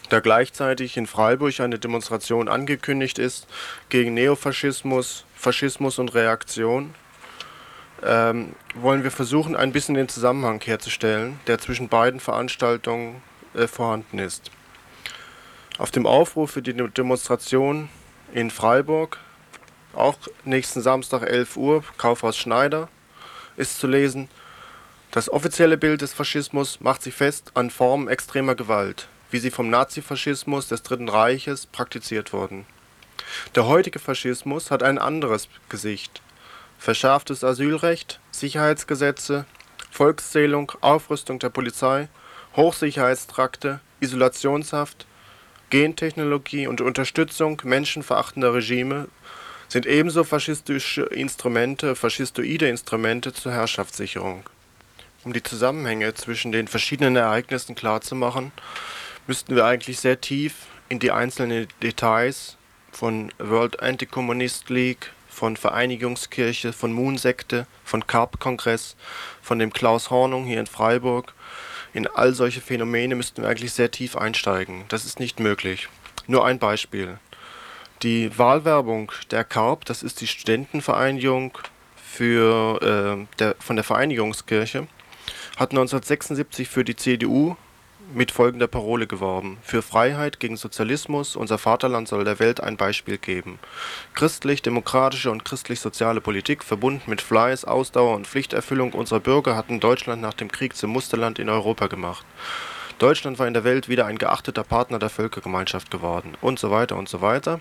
[0.08, 3.46] da gleichzeitig in Freiburg eine Demonstration angekündigt ist
[3.88, 6.94] gegen Neofaschismus, Faschismus und Reaktion,
[8.04, 13.22] ähm, wollen wir versuchen, ein bisschen den Zusammenhang herzustellen, der zwischen beiden Veranstaltungen
[13.54, 14.50] äh, vorhanden ist.
[15.78, 17.88] Auf dem Aufruf für die Demonstration
[18.32, 19.18] in Freiburg,
[19.94, 22.88] auch nächsten Samstag 11 Uhr, Kaufhaus Schneider,
[23.56, 24.28] ist zu lesen,
[25.10, 29.70] das offizielle Bild des Faschismus macht sich fest an Formen extremer Gewalt, wie sie vom
[29.70, 32.66] Nazifaschismus des Dritten Reiches praktiziert wurden.
[33.54, 36.20] Der heutige Faschismus hat ein anderes Gesicht
[36.86, 39.44] verschärftes Asylrecht, Sicherheitsgesetze,
[39.90, 42.06] Volkszählung, Aufrüstung der Polizei,
[42.54, 45.04] Hochsicherheitstrakte, Isolationshaft,
[45.70, 49.08] Gentechnologie und Unterstützung menschenverachtender Regime
[49.66, 54.44] sind ebenso faschistische Instrumente, faschistoide Instrumente zur Herrschaftssicherung.
[55.24, 58.52] Um die Zusammenhänge zwischen den verschiedenen Ereignissen klarzumachen,
[59.26, 60.54] müssten wir eigentlich sehr tief
[60.88, 62.56] in die einzelnen Details
[62.92, 68.96] von World Anti-Communist League, von Vereinigungskirche, von Moon-Sekte, von Karp-Kongress,
[69.42, 71.34] von dem Klaus Hornung hier in Freiburg.
[71.92, 74.86] In all solche Phänomene müssten wir eigentlich sehr tief einsteigen.
[74.88, 75.88] Das ist nicht möglich.
[76.26, 77.18] Nur ein Beispiel.
[78.02, 81.58] Die Wahlwerbung der Karp, das ist die Studentenvereinigung
[81.96, 84.86] für, äh, der, von der Vereinigungskirche,
[85.58, 87.56] hat 1976 für die CDU
[88.14, 93.18] mit folgender Parole geworben: Für Freiheit gegen Sozialismus, unser Vaterland soll der Welt ein Beispiel
[93.18, 93.58] geben.
[94.14, 100.34] Christlich-demokratische und christlich-soziale Politik, verbunden mit Fleiß, Ausdauer und Pflichterfüllung unserer Bürger, hatten Deutschland nach
[100.34, 102.24] dem Krieg zum Musterland in Europa gemacht.
[102.98, 106.96] Deutschland war in der Welt wieder ein geachteter Partner der Völkergemeinschaft geworden und so weiter
[106.96, 107.60] und so weiter.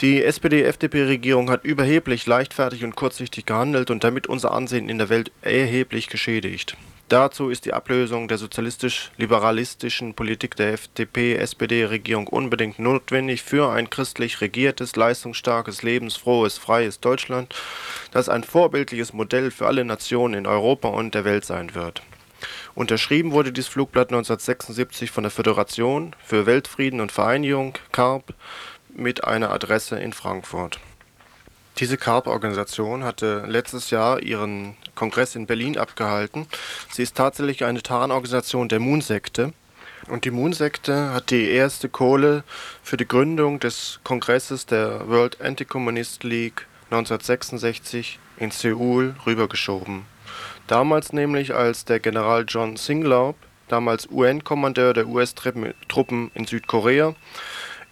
[0.00, 5.30] Die SPD-FDP-Regierung hat überheblich, leichtfertig und kurzsichtig gehandelt und damit unser Ansehen in der Welt
[5.42, 6.76] erheblich geschädigt
[7.10, 14.96] Dazu ist die Ablösung der sozialistisch-liberalistischen Politik der FDP-SPD-Regierung unbedingt notwendig für ein christlich regiertes,
[14.96, 17.54] leistungsstarkes, lebensfrohes, freies Deutschland,
[18.10, 22.02] das ein vorbildliches Modell für alle Nationen in Europa und der Welt sein wird.
[22.74, 28.32] Unterschrieben wurde dieses Flugblatt 1976 von der Föderation für Weltfrieden und Vereinigung (CARP)
[28.96, 30.80] mit einer Adresse in Frankfurt
[31.78, 36.46] diese CARP-Organisation hatte letztes Jahr ihren Kongress in Berlin abgehalten.
[36.90, 39.52] Sie ist tatsächlich eine Tarnorganisation der Moon-Sekte.
[40.08, 42.44] Und die Moon-Sekte hat die erste Kohle
[42.82, 50.04] für die Gründung des Kongresses der World Anti-Communist League 1966 in Seoul rübergeschoben.
[50.66, 53.36] Damals nämlich als der General John Singlaub,
[53.68, 57.14] damals UN-Kommandeur der US-Truppen in Südkorea,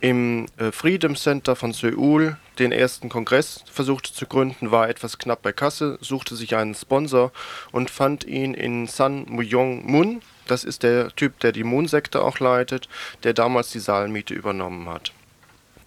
[0.02, 5.42] im äh, Freedom Center von Seoul den ersten Kongress versuchte zu gründen, war etwas knapp
[5.42, 7.30] bei Kasse, suchte sich einen Sponsor
[7.70, 10.20] und fand ihn in Sun Myung Moon.
[10.48, 12.88] Das ist der Typ, der die Moon-Sekte auch leitet,
[13.22, 15.12] der damals die Saalmiete übernommen hat.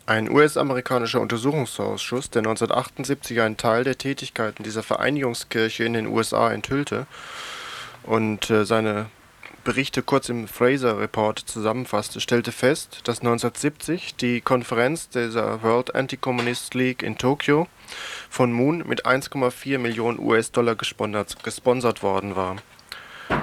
[0.05, 7.05] Ein US-amerikanischer Untersuchungsausschuss, der 1978 einen Teil der Tätigkeiten dieser Vereinigungskirche in den USA enthüllte
[8.03, 9.07] und äh, seine
[9.65, 16.75] Berichte kurz im Fraser Report zusammenfasste, stellte fest, dass 1970 die Konferenz dieser World Anti-Communist
[16.75, 17.67] League in Tokio
[18.29, 22.57] von Moon mit 1,4 Millionen US-Dollar gesponsert worden war.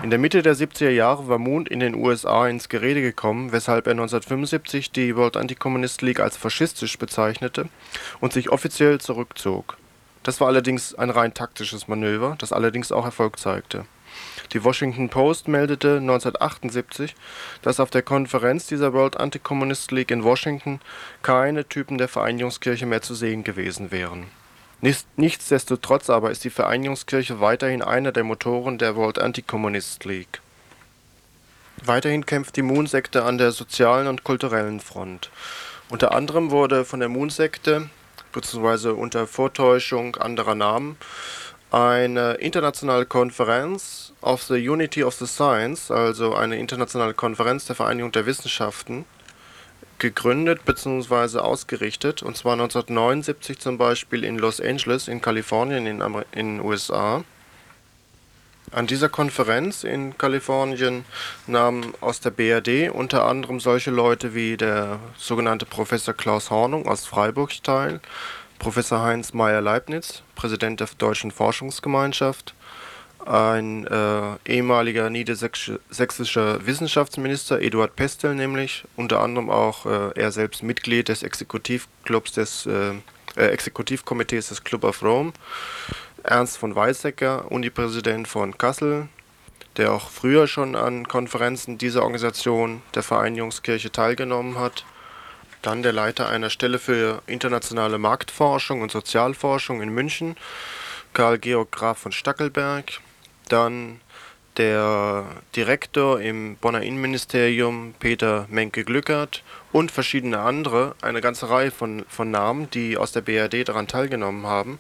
[0.05, 3.89] In der Mitte der 70er Jahre war Moon in den USA ins Gerede gekommen, weshalb
[3.89, 7.69] er 1975 die World Anti-Communist League als faschistisch bezeichnete
[8.21, 9.77] und sich offiziell zurückzog.
[10.23, 13.87] Das war allerdings ein rein taktisches Manöver, das allerdings auch Erfolg zeigte
[14.53, 17.15] Die Washington Post meldete 1978,
[17.63, 20.81] dass auf der Konferenz dieser World Anti-Communist League in Washington
[21.23, 24.27] keine Typen der Vereinigungskirche mehr zu sehen gewesen wären.
[25.17, 30.41] Nichtsdestotrotz aber ist die Vereinigungskirche weiterhin einer der Motoren der World Anti-Communist League.
[31.85, 35.31] Weiterhin kämpft die Moon-Sekte an der sozialen und kulturellen Front.
[35.89, 37.91] Unter anderem wurde von der Moon-Sekte,
[38.33, 40.97] beziehungsweise unter Vortäuschung anderer Namen,
[41.73, 48.13] eine internationale Konferenz of the Unity of the Science, also eine internationale Konferenz der Vereinigung
[48.13, 49.07] der Wissenschaften,
[49.99, 51.39] gegründet bzw.
[51.39, 56.01] ausgerichtet, und zwar 1979 zum Beispiel in Los Angeles in Kalifornien in
[56.35, 57.25] den USA.
[58.71, 61.05] An dieser Konferenz in Kalifornien
[61.47, 67.07] nahmen aus der BRD unter anderem solche Leute wie der sogenannte Professor Klaus Hornung aus
[67.07, 68.01] Freiburg teil
[68.63, 72.55] Professor Heinz Meyer-Leibniz, Präsident der Deutschen Forschungsgemeinschaft,
[73.27, 81.09] ein äh, ehemaliger niedersächsischer Wissenschaftsminister, Eduard Pestel nämlich, unter anderem auch äh, er selbst Mitglied
[81.09, 82.93] des Exekutivclubs des äh,
[83.35, 85.33] äh Exekutivkomitees des Club of Rome,
[86.23, 89.09] Ernst von Weizsäcker, Unipräsident von Kassel,
[89.77, 94.85] der auch früher schon an Konferenzen dieser Organisation der Vereinigungskirche teilgenommen hat,
[95.63, 100.37] dann der Leiter einer Stelle für internationale Marktforschung und Sozialforschung in München,
[101.15, 103.01] Karl Georg Graf von Stackelberg.
[103.49, 104.01] Dann
[104.57, 105.25] der
[105.57, 112.69] Direktor im Bonner Innenministerium, Peter Menke-Glückert und verschiedene andere, eine ganze Reihe von, von Namen,
[112.71, 114.79] die aus der BRD daran teilgenommen haben.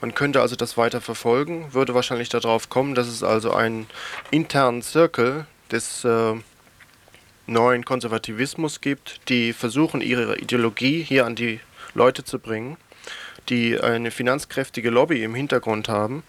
[0.00, 3.86] Man könnte also das weiter verfolgen, würde wahrscheinlich darauf kommen, dass es also einen
[4.30, 6.34] internen Zirkel des äh,
[7.50, 11.60] neuen Konservativismus gibt, die versuchen, ihre Ideologie hier an die
[11.94, 12.76] Leute zu bringen,
[13.48, 16.22] die eine finanzkräftige Lobby im Hintergrund haben,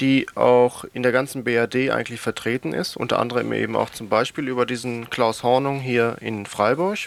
[0.00, 4.48] die auch in der ganzen BRD eigentlich vertreten ist, unter anderem eben auch zum Beispiel
[4.48, 6.98] über diesen Klaus Hornung hier in Freiburg,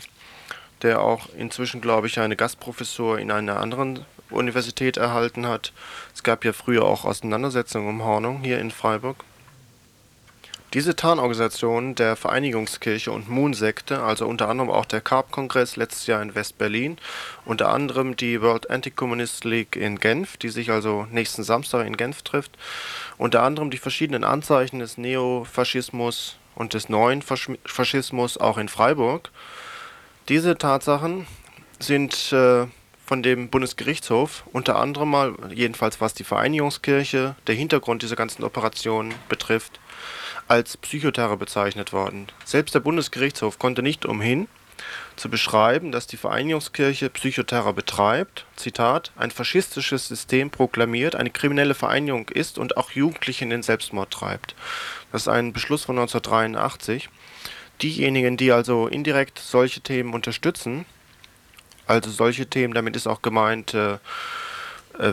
[0.82, 5.74] der auch inzwischen, glaube ich, eine Gastprofessur in einer anderen Universität erhalten hat.
[6.14, 9.24] Es gab ja früher auch Auseinandersetzungen um Hornung hier in Freiburg.
[10.74, 16.36] Diese Tarnorganisationen der Vereinigungskirche und Moon-Sekte, also unter anderem auch der Carp-Kongress letztes Jahr in
[16.36, 17.00] West-Berlin,
[17.44, 22.22] unter anderem die World Anti-Communist League in Genf, die sich also nächsten Samstag in Genf
[22.22, 22.56] trifft,
[23.18, 29.32] unter anderem die verschiedenen Anzeichen des Neofaschismus und des neuen Faschismus auch in Freiburg.
[30.28, 31.26] Diese Tatsachen
[31.80, 32.68] sind äh,
[33.08, 39.16] von dem Bundesgerichtshof unter anderem mal, jedenfalls was die Vereinigungskirche, der Hintergrund dieser ganzen Operationen
[39.30, 39.80] betrifft,
[40.50, 42.28] als Psychoterror bezeichnet worden.
[42.44, 44.48] Selbst der Bundesgerichtshof konnte nicht umhin,
[45.16, 52.30] zu beschreiben, dass die Vereinigungskirche Psychoterror betreibt, Zitat, ein faschistisches System proklamiert, eine kriminelle Vereinigung
[52.30, 54.56] ist und auch Jugendliche in den Selbstmord treibt.
[55.12, 57.10] Das ist ein Beschluss von 1983.
[57.82, 60.86] Diejenigen, die also indirekt solche Themen unterstützen,
[61.86, 63.98] also solche Themen, damit ist auch gemeint, äh, äh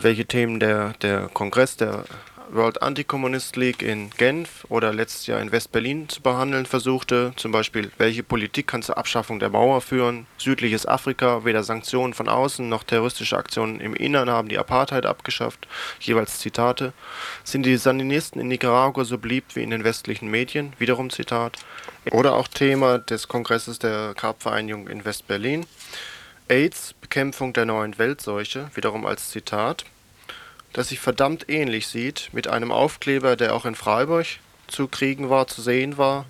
[0.02, 2.04] welche Themen der, der Kongress der
[2.50, 7.90] World Anti-Communist League in Genf oder letztes Jahr in West-Berlin zu behandeln versuchte, zum Beispiel
[7.98, 12.84] welche Politik kann zur Abschaffung der Mauer führen, südliches Afrika, weder Sanktionen von außen noch
[12.84, 15.66] terroristische Aktionen im Innern haben die Apartheid abgeschafft,
[16.00, 16.92] jeweils Zitate,
[17.44, 21.58] sind die Sandinisten in Nicaragua so beliebt wie in den westlichen Medien, wiederum Zitat,
[22.12, 25.66] oder auch Thema des Kongresses der Karpvereinigung in West-Berlin,
[26.48, 29.84] AIDS, Bekämpfung der neuen Weltseuche, wiederum als Zitat,
[30.76, 34.26] das sich verdammt ähnlich sieht, mit einem Aufkleber, der auch in Freiburg
[34.66, 36.26] zu kriegen war, zu sehen war.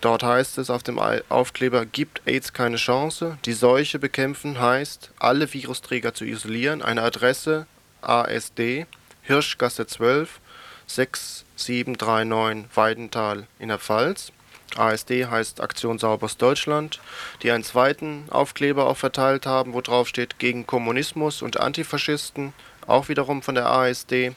[0.00, 3.36] Dort heißt es auf dem Aufkleber, gibt AIDS keine Chance.
[3.44, 6.80] Die Seuche bekämpfen heißt, alle Virusträger zu isolieren.
[6.80, 7.66] Eine Adresse
[8.00, 8.86] ASD,
[9.20, 10.40] Hirschgasse 12,
[10.86, 14.32] 6739 Weidental in der Pfalz.
[14.76, 17.00] ASD heißt Aktion Sauberes Deutschland,
[17.42, 22.54] die einen zweiten Aufkleber auch verteilt haben, wo drauf steht gegen Kommunismus und Antifaschisten
[22.88, 24.32] auch wiederum von der ASD.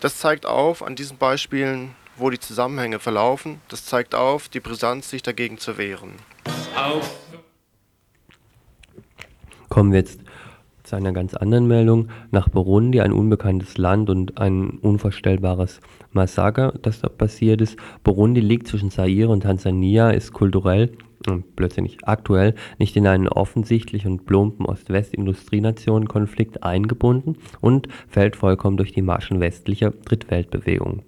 [0.00, 3.60] Das zeigt auf an diesen Beispielen, wo die Zusammenhänge verlaufen.
[3.68, 6.14] Das zeigt auf die Brisanz, sich dagegen zu wehren.
[9.68, 10.20] Kommen wir jetzt
[10.86, 12.08] zu einer ganz anderen Meldung.
[12.30, 15.80] Nach Burundi, ein unbekanntes Land und ein unvorstellbares
[16.12, 17.76] Massaker, das da passiert ist.
[18.04, 20.92] Burundi liegt zwischen Zaire und Tansania, ist kulturell
[21.56, 29.02] plötzlich aktuell nicht in einen offensichtlich und plumpen Ost-West-Industrienation-Konflikt eingebunden und fällt vollkommen durch die
[29.02, 31.02] Marschen westlicher Drittweltbewegungen.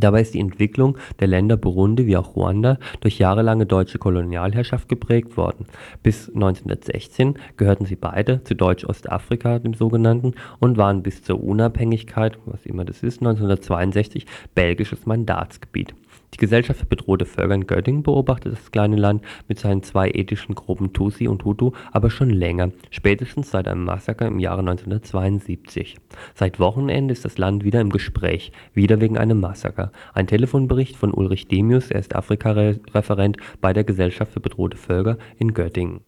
[0.00, 5.36] Dabei ist die Entwicklung der Länder Burundi wie auch Ruanda durch jahrelange deutsche Kolonialherrschaft geprägt
[5.36, 5.66] worden.
[6.02, 12.64] Bis 1916 gehörten sie beide zu Deutsch-Ostafrika, dem sogenannten, und waren bis zur Unabhängigkeit, was
[12.64, 15.94] immer das ist, 1962 belgisches Mandatsgebiet
[16.32, 20.54] die Gesellschaft für bedrohte Völker in Göttingen beobachtet das kleine Land mit seinen zwei ethnischen
[20.54, 25.96] Gruppen Tutsi und Hutu aber schon länger, spätestens seit einem Massaker im Jahre 1972.
[26.34, 29.92] Seit Wochenende ist das Land wieder im Gespräch, wieder wegen einem Massaker.
[30.14, 35.52] Ein Telefonbericht von Ulrich Demius, er ist Afrika-Referent bei der Gesellschaft für bedrohte Völker in
[35.52, 36.00] Göttingen.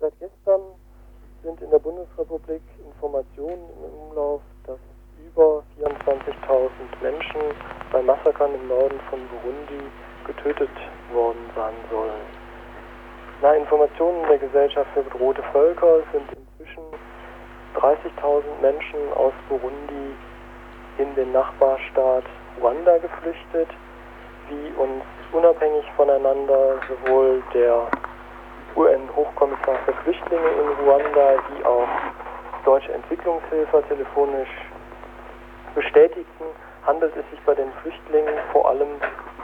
[0.00, 0.60] Seit gestern
[1.42, 4.49] sind in der Bundesrepublik Informationen im Umlauf, dass über 24.000
[7.00, 7.40] Menschen
[7.92, 9.82] bei Massakern im Norden von Burundi
[10.26, 10.70] getötet
[11.12, 12.22] worden sein sollen.
[13.42, 16.84] Nach Informationen der Gesellschaft für bedrohte Völker sind inzwischen
[17.74, 20.14] 30.000 Menschen aus Burundi
[20.98, 22.24] in den Nachbarstaat
[22.60, 23.68] Ruanda geflüchtet,
[24.48, 25.02] wie uns
[25.32, 27.88] unabhängig voneinander sowohl der
[28.76, 31.88] UN-Hochkommissar für Flüchtlinge in Ruanda wie auch
[32.64, 34.69] Deutsche Entwicklungshilfe telefonisch
[35.74, 36.44] bestätigten,
[36.86, 38.88] handelt es sich bei den Flüchtlingen vor allem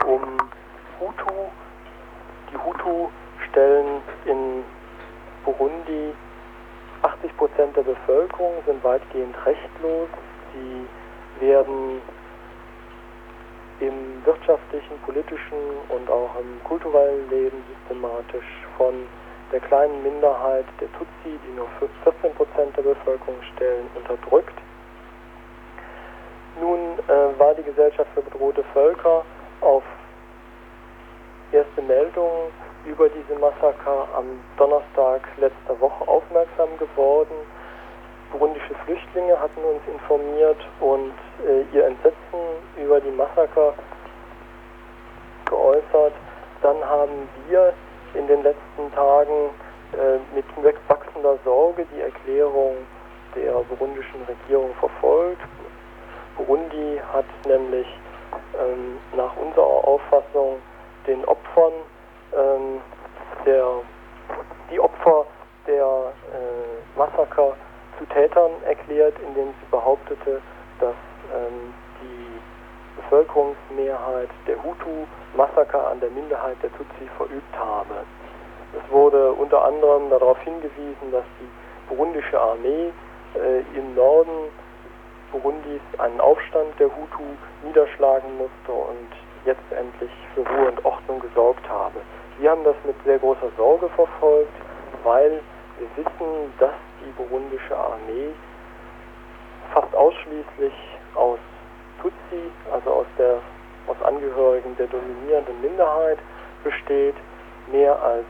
[0.05, 0.37] um
[0.99, 1.33] Hutu.
[2.51, 3.09] Die Hutu
[3.49, 4.63] stellen in
[5.45, 6.13] Burundi
[7.01, 10.09] 80 Prozent der Bevölkerung, sind weitgehend rechtlos.
[10.53, 12.01] Sie werden
[13.79, 15.57] im wirtschaftlichen, politischen
[15.89, 19.07] und auch im kulturellen Leben systematisch von
[19.51, 21.67] der kleinen Minderheit der Tutsi, die nur
[22.03, 24.55] 14 Prozent der Bevölkerung stellen, unterdrückt.
[26.59, 29.23] Nun äh, war die Gesellschaft für bedrohte Völker
[29.61, 29.83] auf
[31.51, 32.51] erste Meldungen
[32.85, 34.25] über diese Massaker am
[34.57, 37.35] Donnerstag letzter Woche aufmerksam geworden.
[38.31, 41.13] Burundische Flüchtlinge hatten uns informiert und
[41.45, 42.39] äh, ihr Entsetzen
[42.75, 43.73] über die Massaker
[45.45, 46.13] geäußert.
[46.61, 47.73] Dann haben wir
[48.13, 49.51] in den letzten Tagen
[49.93, 50.45] äh, mit
[50.89, 52.75] wachsender Sorge die Erklärung
[53.35, 55.41] der burundischen Regierung verfolgt.
[56.37, 57.87] Burundi hat nämlich
[58.59, 60.57] ähm, nach unserer Auffassung
[61.05, 61.73] den Opfern
[62.35, 62.81] ähm,
[63.45, 63.65] der,
[64.71, 65.25] die Opfer
[65.65, 67.55] der äh, Massaker
[67.97, 70.41] zu Tätern erklärt, indem sie behauptete,
[70.79, 70.95] dass
[71.33, 78.05] ähm, die Bevölkerungsmehrheit der Hutu Massaker an der Minderheit der Tutsi verübt habe.
[78.73, 81.49] Es wurde unter anderem darauf hingewiesen, dass die
[81.89, 82.91] burundische Armee
[83.35, 84.49] äh, im Norden
[85.31, 87.23] Burundis einen Aufstand der Hutu
[87.63, 89.09] niederschlagen musste und
[89.45, 91.99] jetzt endlich für Ruhe und Ordnung gesorgt habe.
[92.39, 94.53] Wir haben das mit sehr großer Sorge verfolgt,
[95.03, 95.41] weil
[95.79, 98.33] wir wissen, dass die burundische Armee
[99.73, 100.73] fast ausschließlich
[101.15, 101.39] aus
[102.01, 103.39] Tutsi, also aus, der,
[103.87, 106.19] aus Angehörigen der dominierenden Minderheit
[106.63, 107.15] besteht.
[107.71, 108.25] Mehr als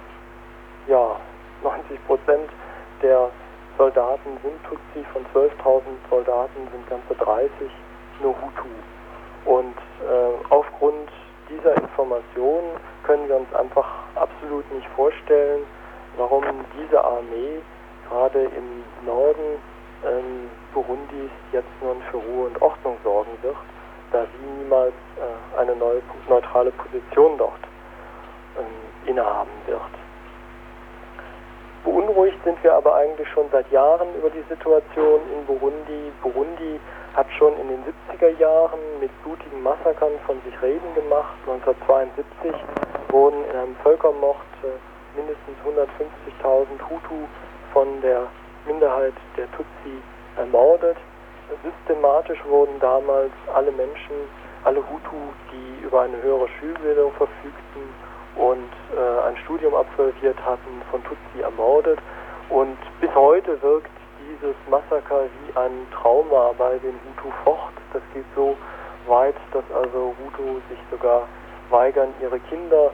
[0.87, 1.15] ja,
[1.63, 2.49] 90 Prozent
[3.01, 3.29] der
[3.77, 7.49] Soldaten sind Tutsi, von 12.000 Soldaten sind ganze 30
[8.21, 8.69] nur Hutu.
[9.45, 11.09] Und äh, aufgrund
[11.49, 12.71] dieser Informationen
[13.03, 15.61] können wir uns einfach absolut nicht vorstellen,
[16.17, 16.43] warum
[16.77, 17.61] diese Armee
[18.09, 19.61] gerade im Norden
[20.05, 23.55] ähm, Burundis jetzt nun für Ruhe und Ordnung sorgen wird,
[24.11, 27.59] da sie niemals äh, eine neue neutrale Position dort
[28.57, 28.65] ähm,
[29.09, 30.06] innehaben wird.
[32.17, 36.11] Beunruhigt sind wir aber eigentlich schon seit Jahren über die Situation in Burundi.
[36.23, 36.79] Burundi
[37.15, 41.37] hat schon in den 70er Jahren mit blutigen Massakern von sich reden gemacht.
[41.45, 42.55] 1972
[43.09, 44.73] wurden in einem Völkermord äh,
[45.15, 47.29] mindestens 150.000 Hutu
[47.71, 48.25] von der
[48.65, 50.01] Minderheit der Tutsi
[50.37, 50.97] ermordet.
[51.61, 54.25] Systematisch wurden damals alle Menschen,
[54.63, 55.21] alle Hutu,
[55.53, 57.93] die über eine höhere Schulbildung verfügten,
[58.37, 61.99] und äh, ein Studium absolviert hatten, von Tutsi ermordet.
[62.49, 67.73] Und bis heute wirkt dieses Massaker wie ein Trauma bei den Hutu fort.
[67.93, 68.55] Das geht so
[69.07, 71.27] weit, dass also Hutu sich sogar
[71.69, 72.91] weigern, ihre Kinder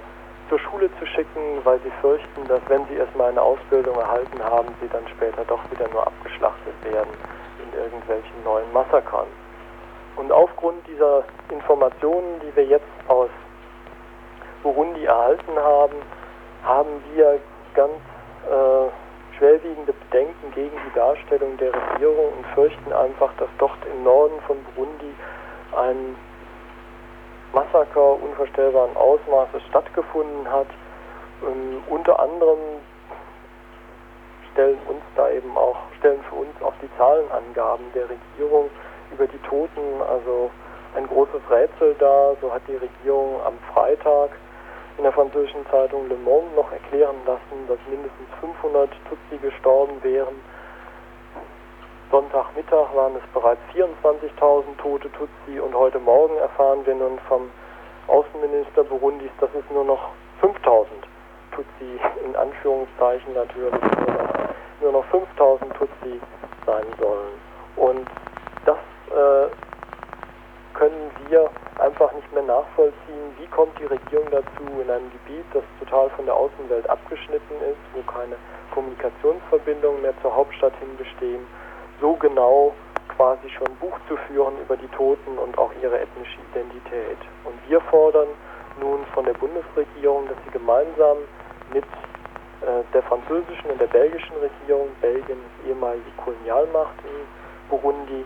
[0.50, 4.68] zur Schule zu schicken, weil sie fürchten, dass wenn sie erstmal eine Ausbildung erhalten haben,
[4.82, 7.14] sie dann später doch wieder nur abgeschlachtet werden
[7.60, 9.28] in irgendwelchen neuen Massakern.
[10.16, 13.30] Und aufgrund dieser Informationen, die wir jetzt aus
[14.64, 15.96] Burundi erhalten haben,
[16.64, 17.40] haben wir
[17.76, 17.94] ganz
[18.50, 24.40] äh, schwerwiegende Bedenken gegen die Darstellung der Regierung und fürchten einfach, dass dort im Norden
[24.48, 25.14] von Burundi
[25.76, 26.16] ein
[27.54, 30.68] Massaker unvorstellbaren Ausmaßes stattgefunden hat.
[31.44, 32.60] Ähm, unter anderem
[34.54, 38.70] stellen uns da eben auch, stellen für uns auch die Zahlenangaben der Regierung
[39.12, 40.50] über die Toten also
[40.96, 42.36] ein großes Rätsel dar.
[42.42, 44.32] So hat die Regierung am Freitag
[45.04, 50.34] in der französischen Zeitung Le Monde noch erklären lassen, dass mindestens 500 Tutsi gestorben wären.
[52.10, 57.52] Sonntagmittag waren es bereits 24.000 tote Tutsi und heute Morgen erfahren wir nun vom
[58.08, 60.86] Außenminister Burundis, dass es nur noch 5.000
[61.52, 63.74] Tutsi, in Anführungszeichen natürlich,
[64.80, 66.22] nur noch 5.000 Tutsi
[66.66, 67.34] sein sollen.
[67.76, 68.08] Und
[68.64, 68.78] das
[69.12, 69.50] äh,
[70.76, 71.50] können wir
[71.84, 73.36] einfach nicht mehr nachvollziehen.
[73.38, 77.84] Wie kommt die Regierung dazu, in einem Gebiet, das total von der Außenwelt abgeschnitten ist,
[77.94, 78.36] wo keine
[78.72, 81.46] Kommunikationsverbindungen mehr zur Hauptstadt hin bestehen,
[82.00, 82.74] so genau
[83.16, 87.20] quasi schon Buch zu führen über die Toten und auch ihre ethnische Identität.
[87.44, 88.30] Und wir fordern
[88.80, 91.18] nun von der Bundesregierung, dass sie gemeinsam
[91.74, 97.28] mit äh, der französischen und der belgischen Regierung, Belgien ist ehemalige Kolonialmacht in
[97.70, 98.26] Burundi,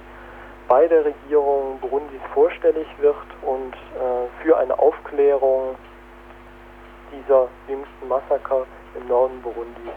[0.68, 5.76] bei der Regierung Burundis vorstellig wird und äh, für eine Aufklärung
[7.12, 8.66] dieser jüngsten Massaker
[9.00, 9.94] im Norden Burundis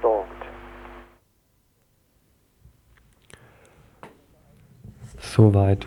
[0.00, 0.30] sorgt.
[5.18, 5.86] Soweit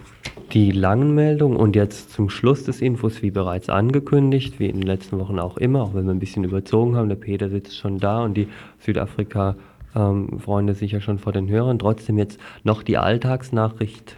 [0.53, 5.19] die langen und jetzt zum Schluss des Infos, wie bereits angekündigt, wie in den letzten
[5.19, 8.23] Wochen auch immer, auch wenn wir ein bisschen überzogen haben, der Peter sitzt schon da
[8.23, 8.47] und die
[8.80, 9.55] Südafrika
[9.95, 11.79] ähm, Freunde sicher schon vor den Hörern.
[11.79, 14.17] Trotzdem jetzt noch die Alltagsnachricht.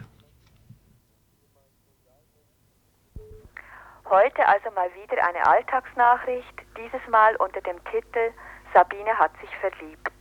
[4.08, 8.32] Heute also mal wieder eine Alltagsnachricht, dieses Mal unter dem Titel
[8.74, 10.12] Sabine hat sich verliebt.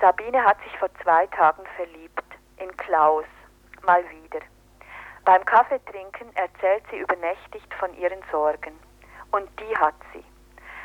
[0.00, 2.24] Sabine hat sich vor zwei Tagen verliebt,
[2.58, 3.24] in Klaus,
[3.86, 4.40] mal wieder.
[5.24, 8.72] Beim Kaffeetrinken erzählt sie übernächtigt von ihren Sorgen.
[9.30, 10.24] Und die hat sie.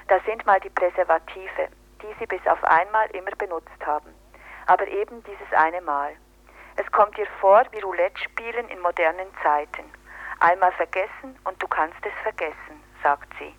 [0.07, 1.69] Das sind mal die Präservative,
[2.02, 4.14] die sie bis auf einmal immer benutzt haben.
[4.68, 6.16] Aber eben dieses eine Mal.
[6.78, 9.86] Es kommt ihr vor wie Roulette spielen in modernen Zeiten.
[10.39, 13.56] Einmal vergessen und du kannst es vergessen, sagt sie.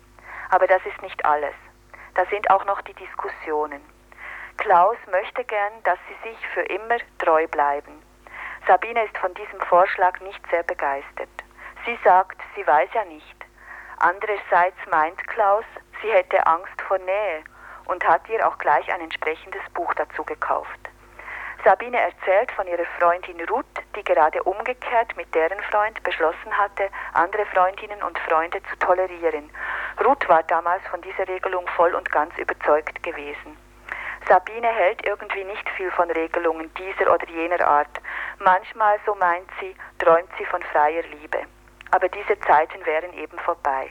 [0.49, 1.55] Aber das ist nicht alles.
[2.15, 3.81] Da sind auch noch die Diskussionen.
[4.57, 8.01] Klaus möchte gern, dass sie sich für immer treu bleiben.
[8.67, 11.29] Sabine ist von diesem Vorschlag nicht sehr begeistert.
[11.85, 13.35] Sie sagt, sie weiß ja nicht.
[13.97, 15.65] Andererseits meint Klaus,
[16.01, 17.43] sie hätte Angst vor Nähe
[17.87, 20.79] und hat ihr auch gleich ein entsprechendes Buch dazu gekauft.
[21.63, 23.65] Sabine erzählt von ihrer Freundin Ruth,
[23.95, 29.49] die gerade umgekehrt mit deren Freund beschlossen hatte, andere Freundinnen und Freunde zu tolerieren.
[30.05, 33.57] Ruth war damals von dieser Regelung voll und ganz überzeugt gewesen.
[34.27, 38.01] Sabine hält irgendwie nicht viel von Regelungen dieser oder jener Art.
[38.39, 41.43] Manchmal, so meint sie, träumt sie von freier Liebe.
[41.91, 43.89] Aber diese Zeiten wären eben vorbei.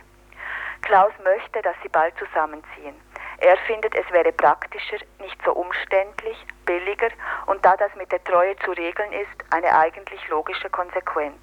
[0.82, 2.94] Klaus möchte, dass sie bald zusammenziehen.
[3.38, 7.10] Er findet, es wäre praktischer, nicht so umständlich, billiger
[7.46, 11.38] und da das mit der Treue zu regeln ist, eine eigentlich logische Konsequenz.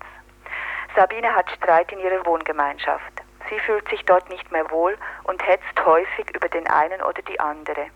[0.95, 3.21] Sabine hat Streit in ihrer Wohngemeinschaft.
[3.49, 7.39] Sie fühlt sich dort nicht mehr wohl und hetzt häufig über den einen oder die
[7.39, 7.87] andere.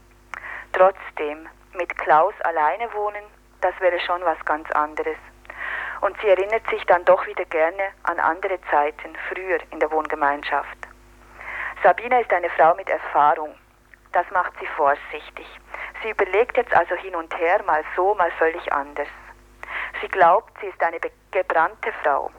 [0.74, 3.24] Trotzdem, mit Klaus alleine wohnen,
[3.62, 5.18] das wäre schon was ganz anderes.
[6.02, 10.78] Und sie erinnert sich dann doch wieder gerne an andere Zeiten, früher in der Wohngemeinschaft.
[11.84, 13.56] Sabine ist eine Frau mit Erfahrung.
[14.18, 15.46] Das macht sie vorsichtig.
[16.02, 19.08] Sie überlegt jetzt also hin und her, mal so, mal völlig anders.
[20.02, 21.00] Sie glaubt, sie ist eine
[21.30, 22.32] gebrannte Frau.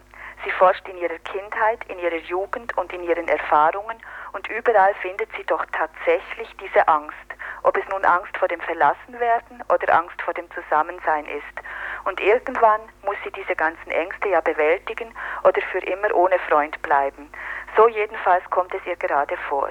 [0.44, 3.96] Sie forscht in ihrer Kindheit, in ihrer Jugend und in ihren Erfahrungen
[4.32, 7.14] und überall findet sie doch tatsächlich diese Angst,
[7.62, 11.64] ob es nun Angst vor dem Verlassenwerden oder Angst vor dem Zusammensein ist.
[12.06, 15.14] Und irgendwann muss sie diese ganzen Ängste ja bewältigen
[15.44, 17.30] oder für immer ohne Freund bleiben.
[17.76, 19.70] So jedenfalls kommt es ihr gerade vor.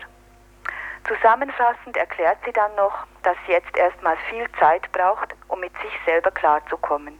[1.08, 5.92] Zusammenfassend erklärt sie dann noch, dass sie jetzt erstmal viel Zeit braucht, um mit sich
[6.06, 7.18] selber klarzukommen.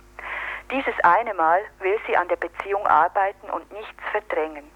[0.72, 4.70] Dieses eine Mal will sie an der Beziehung arbeiten und nichts verdrängen.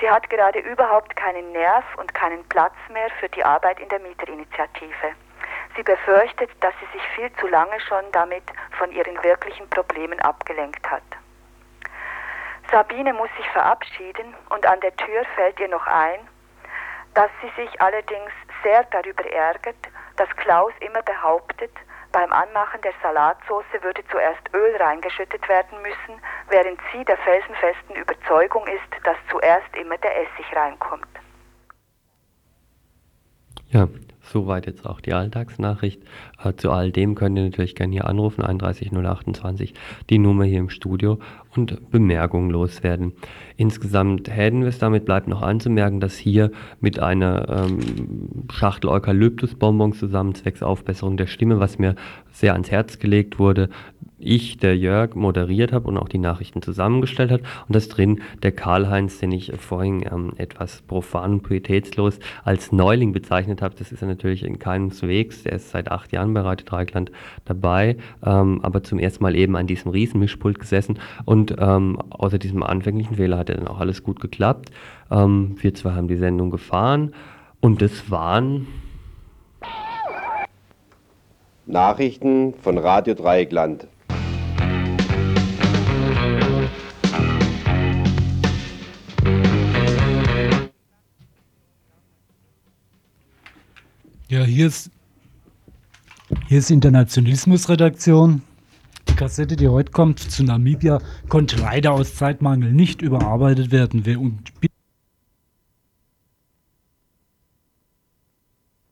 [0.00, 4.00] Sie hat gerade überhaupt keinen Nerv und keinen Platz mehr für die Arbeit in der
[4.00, 5.12] Mieterinitiative.
[5.74, 8.44] Sie befürchtet, dass sie sich viel zu lange schon damit
[8.78, 11.02] von ihren wirklichen Problemen abgelenkt hat.
[12.70, 16.20] Sabine muss sich verabschieden und an der Tür fällt ihr noch ein,
[17.16, 18.30] dass sie sich allerdings
[18.62, 21.72] sehr darüber ärgert, dass Klaus immer behauptet,
[22.12, 28.66] beim Anmachen der Salatsauce würde zuerst Öl reingeschüttet werden müssen, während sie der felsenfesten Überzeugung
[28.66, 31.08] ist, dass zuerst immer der Essig reinkommt.
[33.68, 33.88] Ja,
[34.32, 36.02] Soweit jetzt auch die Alltagsnachricht.
[36.42, 39.74] Äh, zu all dem könnt ihr natürlich gerne hier anrufen, 31028,
[40.10, 41.18] die Nummer hier im Studio
[41.56, 43.12] und Bemerkungen loswerden.
[43.56, 46.50] Insgesamt hätten wir es damit, bleibt noch anzumerken, dass hier
[46.80, 47.78] mit einer ähm,
[48.52, 51.94] Schachtel Eukalyptusbonbons zusammen zwecks Aufbesserung der Stimme, was mir
[52.32, 53.70] sehr ans Herz gelegt wurde,
[54.18, 57.40] ich, der Jörg, moderiert habe und auch die Nachrichten zusammengestellt hat.
[57.68, 63.12] Und das drin der Karl-Heinz, den ich vorhin ähm, etwas profan und pietätslos als Neuling
[63.12, 63.74] bezeichnet habe.
[63.78, 65.42] Das ist er natürlich in keineswegs.
[65.42, 67.12] Der ist seit acht Jahren bei Radio Dreikland
[67.44, 70.98] dabei, ähm, aber zum ersten Mal eben an diesem Riesenmischpult gesessen.
[71.24, 74.70] Und ähm, außer diesem anfänglichen Fehler hat dann auch alles gut geklappt.
[75.10, 77.12] Ähm, wir zwei haben die Sendung gefahren
[77.60, 78.66] und es waren
[81.66, 83.88] Nachrichten von Radio Dreieckland.
[94.28, 94.90] Ja, hier ist,
[96.48, 98.42] hier ist Internationalismusredaktion.
[99.08, 104.04] Die Kassette, die heute kommt zu Namibia, konnte leider aus Zeitmangel nicht überarbeitet werden.
[104.04, 104.52] Wer und